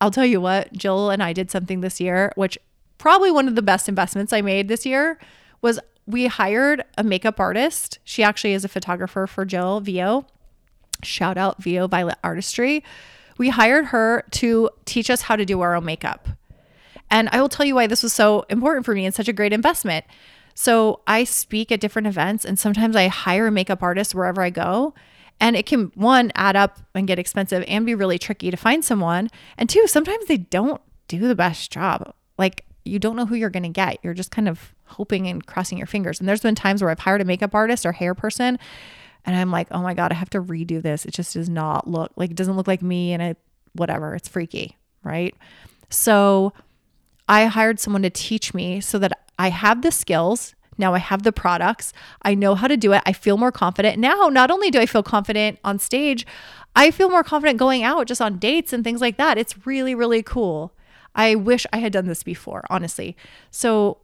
I'll 0.00 0.10
tell 0.10 0.26
you 0.26 0.40
what, 0.40 0.72
Jill 0.72 1.10
and 1.10 1.22
I 1.22 1.32
did 1.32 1.50
something 1.50 1.80
this 1.80 2.00
year, 2.00 2.32
which 2.36 2.58
probably 2.98 3.30
one 3.30 3.48
of 3.48 3.54
the 3.54 3.62
best 3.62 3.88
investments 3.88 4.32
I 4.32 4.40
made 4.40 4.68
this 4.68 4.84
year 4.84 5.18
was 5.62 5.78
we 6.06 6.26
hired 6.26 6.84
a 6.98 7.02
makeup 7.02 7.40
artist. 7.40 7.98
She 8.04 8.22
actually 8.22 8.52
is 8.52 8.64
a 8.64 8.68
photographer 8.68 9.26
for 9.26 9.44
Jill 9.44 9.80
VO. 9.80 10.26
Shout 11.02 11.36
out 11.36 11.62
VO 11.62 11.86
Violet 11.86 12.18
Artistry. 12.22 12.84
We 13.38 13.48
hired 13.48 13.86
her 13.86 14.24
to 14.32 14.70
teach 14.84 15.10
us 15.10 15.22
how 15.22 15.36
to 15.36 15.44
do 15.44 15.60
our 15.60 15.74
own 15.74 15.84
makeup. 15.84 16.28
And 17.10 17.28
I 17.32 17.40
will 17.40 17.48
tell 17.48 17.66
you 17.66 17.74
why 17.74 17.86
this 17.86 18.02
was 18.02 18.12
so 18.12 18.44
important 18.48 18.84
for 18.84 18.94
me 18.94 19.06
and 19.06 19.14
such 19.14 19.28
a 19.28 19.32
great 19.32 19.52
investment. 19.52 20.04
So 20.54 21.00
I 21.06 21.24
speak 21.24 21.72
at 21.72 21.80
different 21.80 22.06
events, 22.06 22.44
and 22.44 22.58
sometimes 22.58 22.94
I 22.94 23.08
hire 23.08 23.48
a 23.48 23.50
makeup 23.50 23.82
artist 23.82 24.14
wherever 24.14 24.40
I 24.40 24.50
go. 24.50 24.94
And 25.40 25.56
it 25.56 25.66
can, 25.66 25.92
one, 25.94 26.32
add 26.34 26.56
up 26.56 26.78
and 26.94 27.06
get 27.06 27.18
expensive 27.18 27.64
and 27.66 27.84
be 27.84 27.94
really 27.94 28.18
tricky 28.18 28.50
to 28.50 28.56
find 28.56 28.84
someone. 28.84 29.30
And 29.58 29.68
two, 29.68 29.86
sometimes 29.86 30.26
they 30.26 30.38
don't 30.38 30.80
do 31.08 31.18
the 31.26 31.34
best 31.34 31.70
job. 31.70 32.14
Like 32.38 32.64
you 32.84 32.98
don't 32.98 33.16
know 33.16 33.26
who 33.26 33.34
you're 33.34 33.50
going 33.50 33.64
to 33.64 33.68
get. 33.68 33.98
You're 34.02 34.14
just 34.14 34.30
kind 34.30 34.48
of 34.48 34.74
hoping 34.84 35.26
and 35.26 35.44
crossing 35.44 35.78
your 35.78 35.86
fingers. 35.86 36.20
And 36.20 36.28
there's 36.28 36.42
been 36.42 36.54
times 36.54 36.82
where 36.82 36.90
I've 36.90 37.00
hired 37.00 37.20
a 37.20 37.24
makeup 37.24 37.54
artist 37.54 37.84
or 37.86 37.92
hair 37.92 38.14
person 38.14 38.58
and 39.24 39.34
I'm 39.34 39.50
like, 39.50 39.68
oh 39.70 39.80
my 39.80 39.94
God, 39.94 40.12
I 40.12 40.16
have 40.16 40.30
to 40.30 40.42
redo 40.42 40.82
this. 40.82 41.04
It 41.04 41.12
just 41.12 41.34
does 41.34 41.48
not 41.48 41.88
look 41.88 42.12
like 42.16 42.30
it 42.30 42.36
doesn't 42.36 42.56
look 42.56 42.68
like 42.68 42.82
me 42.82 43.12
and 43.12 43.22
it, 43.22 43.38
whatever, 43.72 44.14
it's 44.14 44.28
freaky. 44.28 44.76
Right. 45.02 45.34
So 45.90 46.52
I 47.28 47.46
hired 47.46 47.80
someone 47.80 48.02
to 48.02 48.10
teach 48.10 48.52
me 48.52 48.80
so 48.80 48.98
that 48.98 49.18
I 49.38 49.48
have 49.48 49.82
the 49.82 49.90
skills 49.90 50.54
now 50.78 50.94
I 50.94 50.98
have 50.98 51.22
the 51.22 51.32
products. 51.32 51.92
I 52.22 52.34
know 52.34 52.54
how 52.54 52.68
to 52.68 52.76
do 52.76 52.92
it. 52.92 53.02
I 53.06 53.12
feel 53.12 53.36
more 53.36 53.52
confident. 53.52 53.98
Now, 53.98 54.28
not 54.28 54.50
only 54.50 54.70
do 54.70 54.80
I 54.80 54.86
feel 54.86 55.02
confident 55.02 55.58
on 55.64 55.78
stage, 55.78 56.26
I 56.76 56.90
feel 56.90 57.08
more 57.08 57.24
confident 57.24 57.58
going 57.58 57.82
out 57.82 58.06
just 58.06 58.20
on 58.20 58.38
dates 58.38 58.72
and 58.72 58.82
things 58.82 59.00
like 59.00 59.16
that. 59.16 59.38
It's 59.38 59.66
really, 59.66 59.94
really 59.94 60.22
cool. 60.22 60.74
I 61.14 61.34
wish 61.36 61.66
I 61.72 61.78
had 61.78 61.92
done 61.92 62.06
this 62.06 62.22
before, 62.22 62.64
honestly. 62.70 63.16
So 63.50 63.98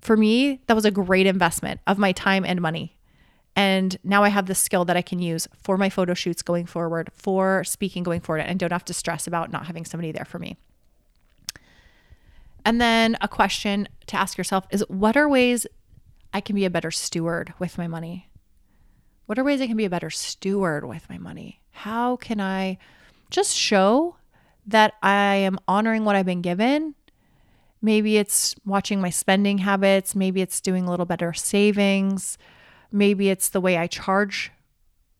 for 0.00 0.16
me, 0.16 0.60
that 0.66 0.74
was 0.74 0.84
a 0.84 0.90
great 0.90 1.26
investment 1.26 1.80
of 1.86 1.98
my 1.98 2.12
time 2.12 2.44
and 2.44 2.60
money. 2.60 2.96
And 3.56 3.96
now 4.02 4.24
I 4.24 4.28
have 4.28 4.46
the 4.46 4.54
skill 4.54 4.84
that 4.84 4.96
I 4.96 5.02
can 5.02 5.20
use 5.20 5.46
for 5.62 5.76
my 5.76 5.88
photo 5.88 6.14
shoots 6.14 6.42
going 6.42 6.66
forward, 6.66 7.10
for 7.14 7.62
speaking 7.64 8.02
going 8.02 8.20
forward, 8.20 8.40
and 8.40 8.58
don't 8.58 8.72
have 8.72 8.84
to 8.86 8.94
stress 8.94 9.26
about 9.26 9.52
not 9.52 9.66
having 9.66 9.84
somebody 9.84 10.12
there 10.12 10.24
for 10.24 10.38
me. 10.38 10.56
And 12.64 12.80
then 12.80 13.16
a 13.20 13.28
question 13.28 13.88
to 14.06 14.16
ask 14.16 14.38
yourself 14.38 14.66
is 14.70 14.84
what 14.88 15.16
are 15.16 15.28
ways 15.28 15.66
I 16.34 16.40
can 16.40 16.56
be 16.56 16.64
a 16.64 16.70
better 16.70 16.90
steward 16.90 17.54
with 17.60 17.78
my 17.78 17.86
money? 17.86 18.28
What 19.26 19.38
are 19.38 19.44
ways 19.44 19.60
I 19.60 19.68
can 19.68 19.76
be 19.76 19.84
a 19.84 19.90
better 19.90 20.10
steward 20.10 20.84
with 20.84 21.08
my 21.08 21.16
money? 21.16 21.60
How 21.70 22.16
can 22.16 22.40
I 22.40 22.76
just 23.30 23.56
show 23.56 24.16
that 24.66 24.94
I 25.00 25.36
am 25.36 25.60
honoring 25.68 26.04
what 26.04 26.16
I've 26.16 26.26
been 26.26 26.42
given? 26.42 26.96
Maybe 27.80 28.16
it's 28.16 28.56
watching 28.66 29.00
my 29.00 29.10
spending 29.10 29.58
habits. 29.58 30.16
Maybe 30.16 30.42
it's 30.42 30.60
doing 30.60 30.86
a 30.86 30.90
little 30.90 31.06
better 31.06 31.32
savings. 31.32 32.36
Maybe 32.90 33.30
it's 33.30 33.48
the 33.48 33.60
way 33.60 33.78
I 33.78 33.86
charge. 33.86 34.50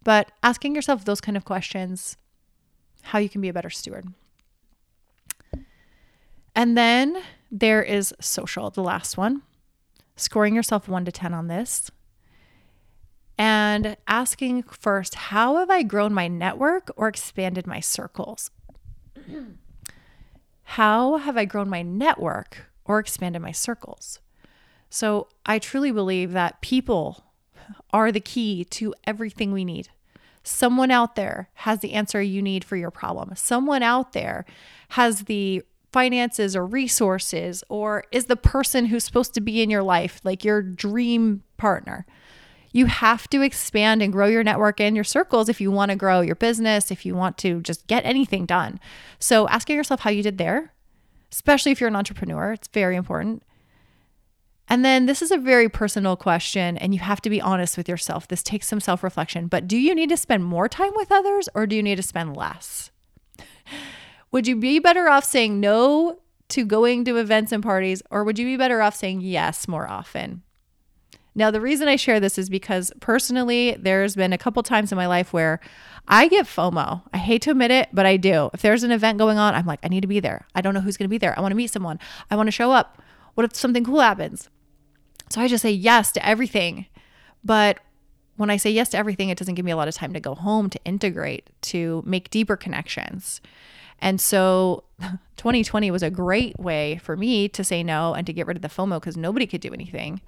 But 0.03 0.33
asking 0.43 0.75
yourself 0.75 1.05
those 1.05 1.21
kind 1.21 1.37
of 1.37 1.45
questions, 1.45 2.17
how 3.03 3.21
you 3.21 3.29
can 3.29 3.41
be 3.41 3.49
a 3.49 3.55
better 3.55 3.71
steward. 3.71 4.09
And 6.57 6.77
then 6.77 7.23
there 7.53 7.83
is 7.83 8.13
social, 8.21 8.71
the 8.71 8.83
last 8.83 9.17
one 9.17 9.43
scoring 10.17 10.55
yourself 10.55 10.89
one 10.89 11.05
to 11.05 11.13
10 11.13 11.35
on 11.35 11.49
this, 11.49 11.91
and 13.37 13.97
asking 14.07 14.63
first, 14.65 15.15
how 15.17 15.57
have 15.57 15.71
I 15.71 15.83
grown 15.83 16.15
my 16.15 16.29
network 16.29 16.91
or 16.97 17.09
expanded 17.09 17.67
my 17.67 17.81
circles? 17.81 18.51
how 20.63 21.17
have 21.19 21.37
I 21.37 21.45
grown 21.45 21.69
my 21.69 21.83
network 21.83 22.67
or 22.85 22.99
expanded 22.99 23.43
my 23.43 23.53
circles? 23.53 24.21
So 24.89 25.29
I 25.45 25.59
truly 25.59 25.91
believe 25.91 26.33
that 26.33 26.61
people 26.61 27.25
are 27.93 28.13
the 28.13 28.21
key 28.21 28.65
to 28.65 28.95
everything 29.05 29.51
we 29.51 29.65
need. 29.65 29.89
Someone 30.45 30.91
out 30.91 31.17
there 31.17 31.49
has 31.55 31.81
the 31.81 31.95
answer 31.95 32.21
you 32.23 32.43
need 32.43 32.65
for 32.65 32.77
your 32.77 32.91
problem. 32.91 33.33
Someone 33.35 33.83
out 33.83 34.13
there 34.13 34.45
has 34.91 35.23
the 35.23 35.65
finances 35.95 36.57
or 36.57 36.67
resources 36.67 37.63
or 37.69 38.03
is 38.11 38.25
the 38.25 38.35
person 38.35 38.87
who's 38.87 39.05
supposed 39.05 39.33
to 39.33 39.41
be 39.41 39.63
in 39.63 39.71
your 39.71 39.85
life, 39.85 40.21
like 40.25 40.45
your 40.45 40.61
dream 40.61 41.41
partner. 41.57 42.05
You 42.73 42.87
have 42.87 43.31
to 43.31 43.43
expand 43.43 44.03
and 44.03 44.13
grow 44.13 44.27
your 44.27 44.43
network 44.43 44.81
and 44.81 44.97
your 44.97 45.05
circles 45.05 45.49
if 45.49 45.61
you 45.61 45.71
want 45.71 45.93
to 45.93 45.97
grow 45.97 46.21
your 46.21 46.35
business, 46.35 46.91
if 46.91 47.07
you 47.07 47.15
want 47.15 47.39
to 47.39 47.61
just 47.61 47.87
get 47.87 48.05
anything 48.05 48.45
done. 48.45 48.81
So, 49.21 49.47
asking 49.47 49.77
yourself 49.77 50.01
how 50.01 50.11
you 50.11 50.25
did 50.25 50.37
there, 50.37 50.73
especially 51.31 51.71
if 51.71 51.81
you're 51.81 51.95
an 51.95 51.95
entrepreneur, 51.95 52.51
it's 52.51 52.67
very 52.67 52.97
important. 52.97 53.45
And 54.67 54.85
then 54.85 55.07
this 55.07 55.23
is 55.23 55.31
a 55.31 55.39
very 55.39 55.69
personal 55.69 56.17
question, 56.17 56.77
and 56.77 56.93
you 56.93 56.99
have 56.99 57.21
to 57.21 57.31
be 57.31 57.41
honest 57.41 57.77
with 57.77 57.89
yourself. 57.89 58.27
This 58.27 58.43
takes 58.43 58.67
some 58.67 58.81
self 58.81 59.05
reflection. 59.05 59.47
But 59.47 59.69
do 59.69 59.77
you 59.77 59.95
need 59.95 60.09
to 60.09 60.17
spend 60.17 60.45
more 60.45 60.69
time 60.69 60.93
with 60.97 61.13
others 61.13 61.49
or 61.55 61.69
do 61.69 61.77
you 61.77 61.85
need 61.85 61.97
to 61.97 62.03
spend 62.03 62.37
less? 62.37 62.91
Would 64.35 64.49
you 64.49 64.57
be 64.57 64.81
better 64.81 65.09
off 65.09 65.25
saying 65.25 65.61
no 65.61 66.19
to 66.49 66.65
going 66.65 67.05
to 67.05 67.19
events 67.19 67.53
and 67.53 67.63
parties, 67.63 68.03
or 68.11 68.25
would 68.25 68.37
you 68.37 68.45
be 68.45 68.57
better 68.57 68.83
off 68.83 68.97
saying 68.97 69.21
yes 69.21 69.69
more 69.69 69.89
often? 69.89 70.43
Now, 71.37 71.53
the 71.53 71.61
reason 71.61 71.87
I 71.87 71.95
share 71.95 72.19
this 72.19 72.37
is 72.37 72.51
because 72.51 72.91
personally, 72.99 73.77
there's 73.79 74.17
been 74.17 74.33
a 74.33 74.39
couple 74.39 74.61
times 74.65 74.91
in 74.91 74.97
my 74.97 75.07
life 75.07 75.33
where 75.33 75.61
I 76.09 76.27
get 76.27 76.47
FOMO. 76.47 77.03
I 77.13 77.17
hate 77.17 77.43
to 77.43 77.53
admit 77.53 77.71
it, 77.71 77.91
but 77.93 78.07
I 78.07 78.17
do. 78.17 78.51
If 78.53 78.61
there's 78.61 78.83
an 78.83 78.91
event 78.91 79.19
going 79.19 79.39
on, 79.39 79.55
I'm 79.55 79.67
like, 79.67 79.79
I 79.85 79.89
need 79.89 80.01
to 80.01 80.09
be 80.09 80.19
there. 80.19 80.49
I 80.53 80.63
don't 80.63 80.75
know 80.75 80.81
who's 80.81 80.97
going 80.97 81.09
to 81.09 81.15
be 81.15 81.19
there. 81.19 81.39
I 81.39 81.41
want 81.41 81.53
to 81.53 81.57
meet 81.57 81.71
someone. 81.71 82.01
I 82.29 82.35
want 82.35 82.49
to 82.49 82.51
show 82.51 82.73
up. 82.73 83.01
What 83.35 83.45
if 83.45 83.55
something 83.55 83.85
cool 83.85 84.01
happens? 84.01 84.49
So 85.31 85.43
I 85.43 85.47
just 85.47 85.63
say 85.63 85.71
yes 85.71 86.11
to 86.11 86.27
everything. 86.27 86.87
But 87.45 87.79
when 88.37 88.51
I 88.51 88.57
say 88.57 88.73
yes 88.73 88.89
to 88.89 88.99
everything, 88.99 89.29
it 89.29 89.39
doesn't 89.39 89.55
give 89.55 89.65
me 89.65 89.71
a 89.71 89.77
lot 89.77 89.87
of 89.87 89.95
time 89.95 90.13
to 90.13 90.19
go 90.19 90.35
home, 90.35 90.71
to 90.71 90.85
integrate, 90.85 91.51
to 91.63 92.03
make 92.05 92.31
deeper 92.31 92.57
connections. 92.57 93.41
And 94.01 94.21
so 94.21 94.85
2020 95.37 95.91
was 95.91 96.03
a 96.03 96.11
great 96.11 96.59
way 96.59 96.99
for 96.99 97.17
me 97.17 97.49
to 97.49 97.65
say 97.65 97.83
no 97.83 98.15
and 98.15 98.27
to 98.27 98.33
get 98.33 98.47
rid 98.47 98.57
of 98.57 98.63
the 98.63 98.69
FOMO 98.69 99.01
because 99.01 99.17
nobody 99.17 99.47
could 99.47 99.61
do 99.61 99.73
anything. 99.73 100.21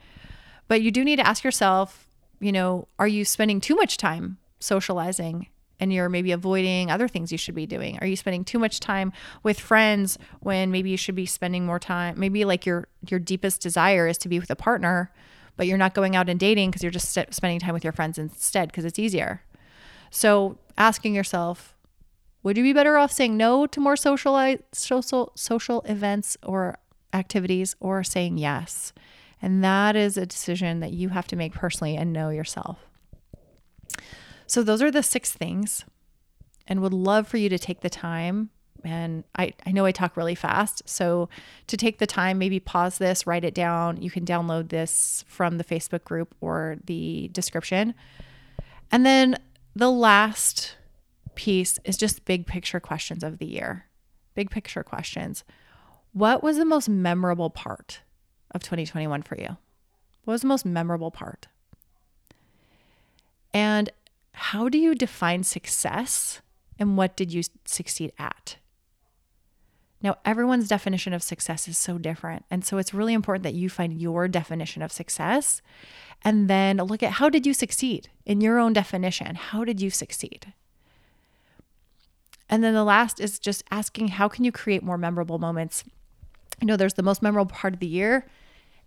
But 0.69 0.83
you 0.83 0.91
do 0.91 1.05
need 1.05 1.17
to 1.17 1.27
ask 1.27 1.45
yourself, 1.45 2.09
you 2.41 2.53
know, 2.53 2.89
are 2.99 3.09
you 3.09 3.25
spending 3.25 3.61
too 3.61 3.77
much 3.77 3.97
time 3.97 4.39
socializing 4.59 5.49
and 5.79 5.93
you're 5.93 6.09
maybe 6.09 6.33
avoiding 6.33 6.91
other 6.91 7.09
things 7.09 7.31
you 7.31 7.39
should 7.39 7.55
be 7.55 7.67
doing? 7.67 7.99
Are 8.01 8.07
you 8.07 8.17
spending 8.17 8.45
too 8.45 8.59
much 8.59 8.81
time 8.81 9.13
with 9.43 9.61
friends 9.61 10.19
when 10.41 10.71
maybe 10.71 10.91
you 10.91 10.97
should 10.97 11.15
be 11.15 11.27
spending 11.27 11.67
more 11.67 11.79
time? 11.79 12.19
Maybe 12.19 12.45
like 12.45 12.67
your 12.67 12.89
your 13.09 13.21
deepest 13.21 13.61
desire 13.61 14.09
is 14.09 14.19
to 14.19 14.29
be 14.29 14.39
with 14.39 14.51
a 14.51 14.57
partner, 14.57 15.13
but 15.57 15.67
you're 15.67 15.79
not 15.79 15.95
going 15.95 16.17
out 16.17 16.29
and 16.29 16.41
dating 16.41 16.71
because 16.71 16.83
you're 16.83 16.93
just 16.93 17.13
spending 17.31 17.61
time 17.61 17.75
with 17.75 17.85
your 17.85 17.93
friends 17.93 18.19
instead 18.19 18.69
because 18.69 18.85
it's 18.85 18.99
easier. 18.99 19.43
So, 20.11 20.59
asking 20.79 21.15
yourself, 21.15 21.76
would 22.47 22.57
you 22.57 22.63
be 22.63 22.73
better 22.73 22.97
off 22.97 23.11
saying 23.11 23.37
no 23.37 23.67
to 23.67 23.81
more 23.81 23.97
social 23.97 24.57
social 24.71 25.33
social 25.35 25.81
events 25.81 26.37
or 26.45 26.79
activities 27.13 27.75
or 27.81 28.05
saying 28.05 28.39
yes? 28.39 28.93
And 29.43 29.65
that 29.65 29.97
is 29.97 30.17
a 30.17 30.27
decision 30.27 30.79
that 30.79 30.93
you 30.93 31.09
have 31.09 31.27
to 31.27 31.35
make 31.35 31.55
personally 31.55 31.97
and 31.97 32.13
know 32.13 32.29
yourself. 32.29 32.87
So, 34.47 34.63
those 34.63 34.81
are 34.81 34.93
the 34.93 35.03
six 35.03 35.33
things, 35.33 35.87
and 36.69 36.81
would 36.83 36.95
love 36.95 37.27
for 37.27 37.37
you 37.37 37.49
to 37.49 37.59
take 37.59 37.81
the 37.81 37.91
time. 37.91 38.51
And 38.85 39.25
I, 39.37 39.53
I 39.67 39.73
know 39.73 39.85
I 39.85 39.91
talk 39.91 40.17
really 40.17 40.37
fast. 40.37 40.89
So, 40.89 41.29
to 41.67 41.77
take 41.77 41.99
the 41.99 42.07
time, 42.07 42.39
maybe 42.39 42.61
pause 42.61 42.99
this, 42.99 43.27
write 43.27 43.45
it 43.45 43.55
down. 43.55 44.01
You 44.01 44.11
can 44.13 44.25
download 44.25 44.69
this 44.69 45.25
from 45.27 45.59
the 45.59 45.65
Facebook 45.65 46.05
group 46.05 46.33
or 46.41 46.77
the 46.85 47.29
description. 47.33 47.93
And 48.93 49.05
then 49.05 49.35
the 49.75 49.91
last 49.91 50.77
piece 51.37 51.79
is 51.85 51.97
just 51.97 52.25
big 52.25 52.47
picture 52.47 52.81
questions 52.81 53.23
of 53.23 53.39
the 53.39 53.47
year. 53.47 53.87
Big 54.35 54.51
picture 54.51 54.83
questions. 54.83 55.45
What 56.13 56.43
was 56.43 56.57
the 56.57 56.65
most 56.65 56.89
memorable 56.89 57.51
part 57.51 58.01
of 58.51 58.63
2021 58.63 59.23
for 59.23 59.39
you? 59.39 59.57
What 60.25 60.33
was 60.33 60.43
the 60.43 60.49
most 60.49 60.67
memorable 60.67 61.11
part? 61.11 61.47
And 63.55 63.91
how 64.33 64.69
do 64.69 64.79
you 64.79 64.95
define 64.95 65.45
success 65.45 66.41
and 66.79 66.97
what 66.97 67.17
did 67.17 67.33
you 67.33 67.43
succeed 67.65 68.13
at? 68.19 68.57
Now, 70.03 70.19
everyone's 70.25 70.69
definition 70.69 71.13
of 71.13 71.23
success 71.23 71.67
is 71.69 71.79
so 71.79 71.97
different. 71.97 72.45
And 72.51 72.65
so 72.65 72.77
it's 72.79 72.93
really 72.93 73.15
important 73.15 73.45
that 73.45 73.55
you 73.55 73.71
find 73.71 74.01
your 74.01 74.29
definition 74.29 74.83
of 74.83 74.93
success 74.93 75.63
and 76.23 76.49
then 76.49 76.77
look 76.77 77.03
at 77.03 77.13
how 77.13 77.29
did 77.29 77.47
you 77.47 77.55
succeed 77.55 78.11
in 78.25 78.41
your 78.41 78.59
own 78.59 78.73
definition? 78.73 79.37
How 79.37 79.65
did 79.65 79.81
you 79.81 79.91
succeed? 79.91 80.53
And 82.49 82.63
then 82.63 82.75
the 82.75 82.85
last 82.85 83.21
is 83.21 83.39
just 83.39 83.65
asking 83.71 84.09
how 84.09 84.29
can 84.29 84.45
you 84.45 84.53
create 84.53 84.83
more 84.83 84.99
memorable 84.99 85.39
moments? 85.39 85.85
I 86.61 86.65
know 86.65 86.77
there's 86.77 86.95
the 86.95 87.03
most 87.03 87.23
memorable 87.23 87.53
part 87.53 87.75
of 87.75 87.81
the 87.81 87.87
year 87.87 88.27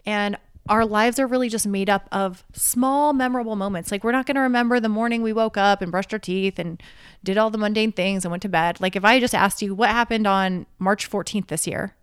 and 0.06 0.38
our 0.70 0.86
lives 0.86 1.20
are 1.20 1.28
really 1.28 1.50
just 1.50 1.66
made 1.66 1.90
up 1.90 2.08
of 2.12 2.44
small, 2.54 3.12
memorable 3.12 3.56
moments. 3.56 3.92
Like, 3.92 4.04
we're 4.04 4.12
not 4.12 4.28
going 4.28 4.36
to 4.36 4.42
remember 4.42 4.80
the 4.80 4.88
morning 4.88 5.24
we 5.24 5.34
woke 5.34 5.58
up 5.58 5.82
and 5.82 5.92
brushed 5.92 6.14
our 6.14 6.20
teeth 6.20 6.60
and 6.60 6.82
did 7.24 7.38
all 7.38 7.50
the 7.50 7.58
mundane 7.58 7.92
things 7.92 8.24
and 8.24 8.32
went 8.32 8.44
to 8.44 8.50
bed. 8.50 8.80
Like, 8.80 8.96
if 8.96 9.04
I 9.04 9.20
just 9.20 9.34
asked 9.34 9.64
you 9.64 9.74
what 9.74 9.90
happened 9.90 10.28
on 10.28 10.68
March 10.78 11.10
14th 11.10 11.48
this 11.48 11.66
year, 11.66 11.96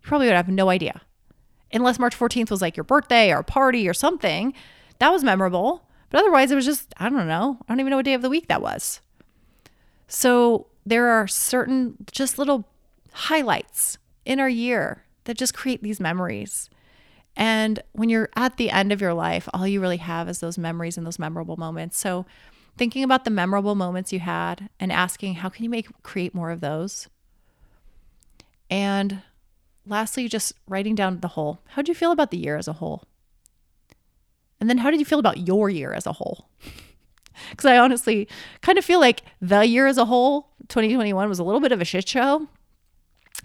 you 0.00 0.08
probably 0.08 0.26
would 0.26 0.36
have 0.36 0.48
no 0.48 0.70
idea. 0.70 1.02
Unless 1.72 1.98
March 1.98 2.18
14th 2.18 2.50
was 2.50 2.62
like 2.62 2.76
your 2.76 2.84
birthday 2.84 3.30
or 3.30 3.40
a 3.40 3.44
party 3.44 3.86
or 3.88 3.94
something. 3.94 4.54
That 5.00 5.10
was 5.10 5.22
memorable. 5.22 5.86
But 6.08 6.20
otherwise, 6.20 6.50
it 6.50 6.54
was 6.54 6.64
just, 6.64 6.94
I 6.96 7.10
don't 7.10 7.28
know. 7.28 7.58
I 7.62 7.72
don't 7.72 7.80
even 7.80 7.90
know 7.90 7.96
what 7.96 8.06
day 8.06 8.14
of 8.14 8.22
the 8.22 8.30
week 8.30 8.48
that 8.48 8.62
was. 8.62 9.00
So, 10.06 10.68
there 10.86 11.08
are 11.08 11.26
certain 11.26 11.96
just 12.12 12.38
little 12.38 12.64
highlights 13.12 13.98
in 14.24 14.40
our 14.40 14.48
year 14.48 15.04
that 15.24 15.38
just 15.38 15.54
create 15.54 15.82
these 15.82 16.00
memories. 16.00 16.68
And 17.36 17.82
when 17.92 18.08
you're 18.08 18.28
at 18.36 18.56
the 18.56 18.70
end 18.70 18.92
of 18.92 19.00
your 19.00 19.14
life, 19.14 19.48
all 19.52 19.66
you 19.66 19.80
really 19.80 19.96
have 19.96 20.28
is 20.28 20.40
those 20.40 20.58
memories 20.58 20.96
and 20.96 21.06
those 21.06 21.18
memorable 21.18 21.56
moments. 21.56 21.98
So 21.98 22.26
thinking 22.76 23.02
about 23.02 23.24
the 23.24 23.30
memorable 23.30 23.74
moments 23.74 24.12
you 24.12 24.20
had 24.20 24.68
and 24.78 24.92
asking 24.92 25.34
how 25.34 25.48
can 25.48 25.64
you 25.64 25.70
make 25.70 25.88
create 26.02 26.34
more 26.34 26.50
of 26.50 26.60
those? 26.60 27.08
And 28.70 29.22
lastly, 29.86 30.28
just 30.28 30.52
writing 30.68 30.94
down 30.94 31.20
the 31.20 31.28
whole. 31.28 31.60
How 31.68 31.82
did 31.82 31.88
you 31.88 31.94
feel 31.94 32.12
about 32.12 32.30
the 32.30 32.38
year 32.38 32.56
as 32.56 32.68
a 32.68 32.74
whole? 32.74 33.04
And 34.60 34.70
then 34.70 34.78
how 34.78 34.90
did 34.90 35.00
you 35.00 35.06
feel 35.06 35.18
about 35.18 35.46
your 35.46 35.68
year 35.68 35.92
as 35.92 36.06
a 36.06 36.12
whole? 36.12 36.48
Because 37.50 37.64
I 37.64 37.78
honestly 37.78 38.28
kind 38.62 38.78
of 38.78 38.84
feel 38.84 39.00
like 39.00 39.22
the 39.40 39.66
year 39.66 39.88
as 39.88 39.98
a 39.98 40.04
whole, 40.04 40.53
2021, 40.68 41.28
was 41.28 41.38
a 41.38 41.44
little 41.44 41.60
bit 41.60 41.72
of 41.72 41.80
a 41.80 41.84
shit 41.84 42.08
show, 42.08 42.48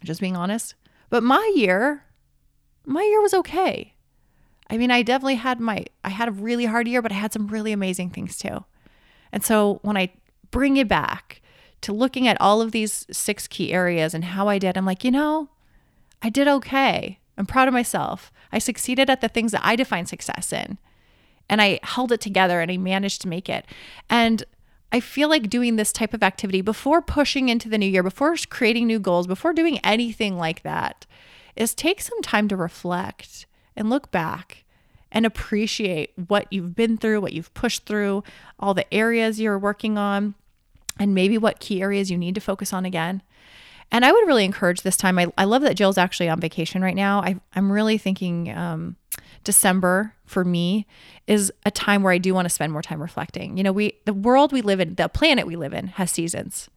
just 0.04 0.22
being 0.22 0.36
honest. 0.36 0.76
But 1.10 1.24
my 1.24 1.52
year 1.56 2.04
my 2.90 3.04
year 3.04 3.22
was 3.22 3.34
okay. 3.34 3.94
I 4.70 4.78
mean, 4.78 4.92
I 4.92 5.04
definitely 5.04 5.36
had 5.36 5.60
my, 5.60 5.86
I 6.04 6.10
had 6.10 6.28
a 6.28 6.32
really 6.32 6.66
hard 6.66 6.88
year, 6.88 7.02
but 7.02 7.12
I 7.12 7.16
had 7.16 7.32
some 7.32 7.48
really 7.48 7.72
amazing 7.72 8.10
things 8.10 8.38
too. 8.38 8.66
And 9.32 9.44
so 9.44 9.80
when 9.84 9.96
I 9.96 10.12
bring 10.52 10.78
it 10.78 10.88
back 10.88 11.42
to 11.82 11.94
looking 11.94 12.28
at 12.28 12.40
all 12.42 12.62
of 12.62 12.72
these 12.72 13.06
six 13.12 13.48
key 13.48 13.72
areas 13.72 14.14
and 14.14 14.26
how 14.26 14.48
I 14.48 14.58
did, 14.58 14.76
I'm 14.76 14.86
like, 14.86 15.04
you 15.04 15.12
know, 15.12 15.50
I 16.22 16.30
did 16.30 16.48
okay. 16.48 17.20
I'm 17.38 17.46
proud 17.46 17.68
of 17.68 17.74
myself. 17.74 18.32
I 18.52 18.60
succeeded 18.60 19.10
at 19.10 19.22
the 19.22 19.30
things 19.30 19.52
that 19.52 19.66
I 19.66 19.76
define 19.76 20.08
success 20.08 20.52
in. 20.52 20.78
And 21.48 21.62
I 21.62 21.80
held 21.84 22.12
it 22.12 22.22
together 22.22 22.60
and 22.60 22.72
I 22.72 22.78
managed 22.78 23.22
to 23.22 23.28
make 23.28 23.50
it. 23.50 23.66
And 24.10 24.44
I 24.92 25.00
feel 25.00 25.30
like 25.30 25.50
doing 25.50 25.76
this 25.76 25.92
type 25.92 26.14
of 26.14 26.24
activity 26.24 26.62
before 26.62 27.02
pushing 27.02 27.50
into 27.50 27.70
the 27.70 27.78
new 27.78 27.86
year, 27.86 28.04
before 28.04 28.36
creating 28.50 28.88
new 28.88 29.00
goals, 29.00 29.28
before 29.28 29.54
doing 29.54 29.80
anything 29.80 30.38
like 30.38 30.64
that 30.64 31.06
is 31.56 31.74
take 31.74 32.02
some 32.02 32.22
time 32.22 32.48
to 32.48 32.56
reflect 32.56 33.46
and 33.76 33.90
look 33.90 34.12
back 34.12 34.64
and 35.12 35.26
appreciate 35.26 36.12
what 36.28 36.52
you've 36.52 36.76
been 36.76 36.98
through, 36.98 37.22
what 37.22 37.34
you've 37.34 37.54
pushed 37.54 37.86
through, 37.86 38.24
all 38.60 38.74
the 38.74 38.92
areas 38.94 39.40
you're 39.40 39.60
working 39.60 39.98
on, 39.98 40.36
and 41.00 41.16
maybe 41.16 41.38
what 41.38 41.60
key 41.60 41.82
areas 41.82 42.12
you 42.12 42.18
need 42.18 42.36
to 42.36 42.42
focus 42.42 42.74
on 42.74 42.86
again. 42.86 43.22
And 43.92 44.06
I 44.06 44.12
would 44.12 44.28
really 44.28 44.46
encourage 44.46 44.82
this 44.82 44.98
time. 44.98 45.18
I, 45.18 45.32
I 45.38 45.46
love 45.46 45.64
that 45.64 45.76
Jill's 45.76 45.98
actually 45.98 46.30
on 46.30 46.40
vacation 46.40 46.82
right 46.82 46.96
now. 46.96 47.22
I, 47.22 47.40
I'm 47.56 47.72
really 47.72 47.98
thinking 47.98 48.56
um, 48.56 48.98
December 49.44 50.14
for 50.26 50.44
me 50.44 50.86
is 51.28 51.52
a 51.66 51.72
time 51.72 52.04
where 52.04 52.14
I 52.14 52.18
do 52.18 52.34
want 52.34 52.46
to 52.46 52.50
spend 52.50 52.72
more 52.72 52.82
time 52.82 53.02
reflecting. 53.02 53.58
You 53.58 53.64
know, 53.64 53.72
we 53.72 53.94
the 54.06 54.14
world 54.14 54.52
we 54.52 54.62
live 54.62 54.80
in, 54.80 54.96
the 54.96 55.10
planet 55.10 55.48
we 55.48 55.56
live 55.56 55.74
in 55.74 55.88
has 55.88 56.12
seasons, 56.12 56.70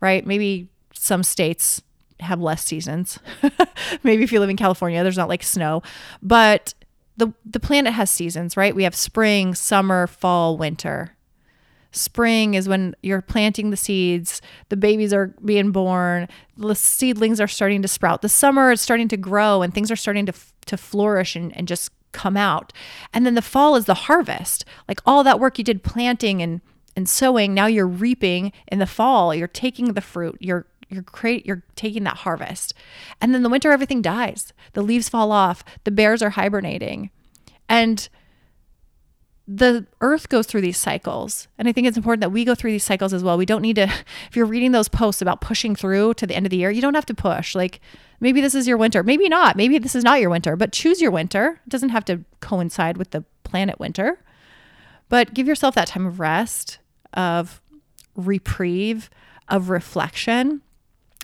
right? 0.00 0.26
Maybe 0.26 0.68
some 0.94 1.22
states 1.22 1.82
have 2.20 2.40
less 2.40 2.64
seasons. 2.64 3.18
Maybe 4.02 4.22
if 4.22 4.32
you 4.32 4.40
live 4.40 4.50
in 4.50 4.56
California, 4.56 5.02
there's 5.02 5.16
not 5.16 5.28
like 5.28 5.42
snow, 5.42 5.82
but 6.22 6.74
the 7.16 7.32
the 7.44 7.60
planet 7.60 7.92
has 7.92 8.10
seasons, 8.10 8.56
right? 8.56 8.74
We 8.74 8.84
have 8.84 8.94
spring, 8.94 9.54
summer, 9.54 10.06
fall, 10.06 10.56
winter. 10.56 11.16
Spring 11.92 12.54
is 12.54 12.68
when 12.68 12.96
you're 13.02 13.22
planting 13.22 13.70
the 13.70 13.76
seeds, 13.76 14.40
the 14.70 14.76
babies 14.76 15.12
are 15.12 15.34
being 15.44 15.72
born, 15.72 16.26
the 16.56 16.74
seedlings 16.74 17.40
are 17.40 17.48
starting 17.48 17.82
to 17.82 17.88
sprout. 17.88 18.22
The 18.22 18.28
summer 18.28 18.72
is 18.72 18.80
starting 18.80 19.08
to 19.08 19.16
grow 19.16 19.62
and 19.62 19.72
things 19.74 19.90
are 19.90 19.96
starting 19.96 20.26
to 20.26 20.32
to 20.66 20.76
flourish 20.76 21.36
and, 21.36 21.54
and 21.56 21.68
just 21.68 21.90
come 22.12 22.36
out. 22.36 22.72
And 23.12 23.26
then 23.26 23.34
the 23.34 23.42
fall 23.42 23.76
is 23.76 23.86
the 23.86 23.94
harvest. 23.94 24.64
Like 24.88 25.00
all 25.04 25.24
that 25.24 25.40
work 25.40 25.58
you 25.58 25.64
did 25.64 25.82
planting 25.82 26.42
and 26.42 26.60
and 26.94 27.08
sowing, 27.08 27.54
now 27.54 27.66
you're 27.66 27.86
reaping 27.86 28.52
in 28.68 28.78
the 28.78 28.86
fall. 28.86 29.34
You're 29.34 29.48
taking 29.48 29.92
the 29.92 30.00
fruit. 30.00 30.36
You're 30.40 30.66
you're 30.88 31.02
create 31.02 31.46
you're 31.46 31.62
taking 31.76 32.04
that 32.04 32.18
harvest. 32.18 32.74
And 33.20 33.34
then 33.34 33.42
the 33.42 33.48
winter 33.48 33.70
everything 33.70 34.02
dies. 34.02 34.52
The 34.72 34.82
leaves 34.82 35.08
fall 35.08 35.32
off. 35.32 35.64
The 35.84 35.90
bears 35.90 36.22
are 36.22 36.30
hibernating. 36.30 37.10
And 37.68 38.08
the 39.48 39.86
earth 40.00 40.28
goes 40.28 40.46
through 40.46 40.60
these 40.60 40.78
cycles. 40.78 41.48
And 41.58 41.68
I 41.68 41.72
think 41.72 41.86
it's 41.86 41.96
important 41.96 42.20
that 42.20 42.30
we 42.30 42.44
go 42.44 42.54
through 42.54 42.72
these 42.72 42.84
cycles 42.84 43.12
as 43.12 43.24
well. 43.24 43.36
We 43.36 43.46
don't 43.46 43.62
need 43.62 43.76
to, 43.76 43.82
if 44.28 44.36
you're 44.36 44.46
reading 44.46 44.72
those 44.72 44.88
posts 44.88 45.22
about 45.22 45.40
pushing 45.40 45.74
through 45.74 46.14
to 46.14 46.26
the 46.26 46.34
end 46.34 46.46
of 46.46 46.50
the 46.50 46.56
year, 46.56 46.70
you 46.70 46.80
don't 46.80 46.94
have 46.94 47.06
to 47.06 47.14
push. 47.14 47.54
Like 47.54 47.80
maybe 48.20 48.40
this 48.40 48.54
is 48.54 48.68
your 48.68 48.76
winter, 48.76 49.02
maybe 49.02 49.28
not. 49.28 49.56
Maybe 49.56 49.78
this 49.78 49.94
is 49.94 50.04
not 50.04 50.20
your 50.20 50.30
winter, 50.30 50.56
but 50.56 50.72
choose 50.72 51.00
your 51.00 51.10
winter. 51.10 51.60
It 51.66 51.70
doesn't 51.70 51.90
have 51.90 52.04
to 52.06 52.24
coincide 52.40 52.96
with 52.96 53.10
the 53.10 53.24
planet 53.42 53.80
winter. 53.80 54.20
But 55.08 55.34
give 55.34 55.46
yourself 55.46 55.74
that 55.74 55.88
time 55.88 56.06
of 56.06 56.20
rest, 56.20 56.78
of 57.12 57.60
reprieve, 58.16 59.10
of 59.48 59.68
reflection 59.68 60.62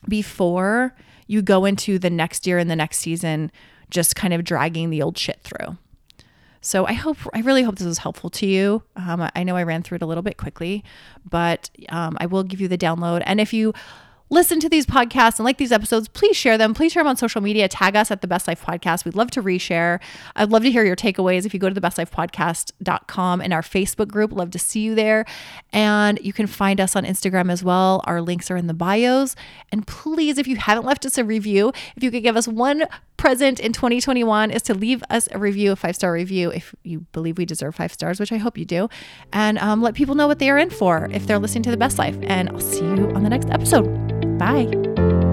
before 0.06 0.94
you 1.26 1.40
go 1.40 1.64
into 1.64 1.98
the 1.98 2.10
next 2.10 2.46
year 2.46 2.58
and 2.58 2.70
the 2.70 2.76
next 2.76 2.98
season 2.98 3.50
just 3.90 4.16
kind 4.16 4.34
of 4.34 4.44
dragging 4.44 4.90
the 4.90 5.00
old 5.00 5.16
shit 5.16 5.40
through. 5.42 5.78
So 6.68 6.84
I 6.84 6.92
hope, 6.92 7.16
I 7.32 7.40
really 7.40 7.62
hope 7.62 7.76
this 7.76 7.86
was 7.86 7.96
helpful 7.96 8.28
to 8.28 8.46
you. 8.46 8.82
Um, 8.94 9.26
I 9.34 9.42
know 9.42 9.56
I 9.56 9.62
ran 9.62 9.82
through 9.82 9.96
it 9.96 10.02
a 10.02 10.06
little 10.06 10.22
bit 10.22 10.36
quickly, 10.36 10.84
but 11.24 11.70
um, 11.88 12.18
I 12.20 12.26
will 12.26 12.42
give 12.42 12.60
you 12.60 12.68
the 12.68 12.76
download. 12.76 13.22
And 13.24 13.40
if 13.40 13.54
you 13.54 13.72
listen 14.28 14.60
to 14.60 14.68
these 14.68 14.84
podcasts 14.84 15.38
and 15.38 15.46
like 15.46 15.56
these 15.56 15.72
episodes, 15.72 16.08
please 16.08 16.36
share 16.36 16.58
them. 16.58 16.74
Please 16.74 16.92
share 16.92 17.02
them 17.02 17.08
on 17.08 17.16
social 17.16 17.40
media. 17.40 17.68
Tag 17.68 17.96
us 17.96 18.10
at 18.10 18.20
the 18.20 18.26
Best 18.26 18.46
Life 18.46 18.62
Podcast. 18.62 19.06
We'd 19.06 19.14
love 19.14 19.30
to 19.30 19.42
reshare. 19.42 19.98
I'd 20.36 20.50
love 20.50 20.62
to 20.62 20.70
hear 20.70 20.84
your 20.84 20.94
takeaways. 20.94 21.46
If 21.46 21.54
you 21.54 21.60
go 21.60 21.70
to 21.70 21.74
the 21.74 21.80
bestlifepodcast.com 21.80 23.40
and 23.40 23.52
our 23.54 23.62
Facebook 23.62 24.08
group, 24.08 24.32
love 24.32 24.50
to 24.50 24.58
see 24.58 24.80
you 24.80 24.94
there. 24.94 25.24
And 25.72 26.20
you 26.22 26.34
can 26.34 26.46
find 26.46 26.82
us 26.82 26.94
on 26.94 27.04
Instagram 27.04 27.50
as 27.50 27.64
well. 27.64 28.02
Our 28.04 28.20
links 28.20 28.50
are 28.50 28.58
in 28.58 28.66
the 28.66 28.74
bios. 28.74 29.36
And 29.72 29.86
please, 29.86 30.36
if 30.36 30.46
you 30.46 30.56
haven't 30.56 30.84
left 30.84 31.06
us 31.06 31.16
a 31.16 31.24
review, 31.24 31.72
if 31.96 32.02
you 32.02 32.10
could 32.10 32.22
give 32.22 32.36
us 32.36 32.46
one 32.46 32.84
present 33.18 33.60
in 33.60 33.74
2021 33.74 34.50
is 34.50 34.62
to 34.62 34.74
leave 34.74 35.04
us 35.10 35.28
a 35.32 35.38
review, 35.38 35.72
a 35.72 35.76
five 35.76 35.94
star 35.94 36.12
review, 36.12 36.50
if 36.50 36.74
you 36.82 37.00
believe 37.12 37.36
we 37.36 37.44
deserve 37.44 37.74
five 37.74 37.92
stars, 37.92 38.18
which 38.18 38.32
I 38.32 38.38
hope 38.38 38.56
you 38.56 38.64
do, 38.64 38.88
and 39.32 39.58
um, 39.58 39.82
let 39.82 39.94
people 39.94 40.14
know 40.14 40.26
what 40.26 40.38
they 40.38 40.48
are 40.48 40.58
in 40.58 40.70
for 40.70 41.08
if 41.12 41.26
they're 41.26 41.38
listening 41.38 41.64
to 41.64 41.70
the 41.70 41.76
best 41.76 41.98
life. 41.98 42.16
And 42.22 42.48
I'll 42.48 42.60
see 42.60 42.84
you 42.84 43.10
on 43.14 43.22
the 43.22 43.30
next 43.30 43.50
episode. 43.50 44.38
Bye. 44.38 45.27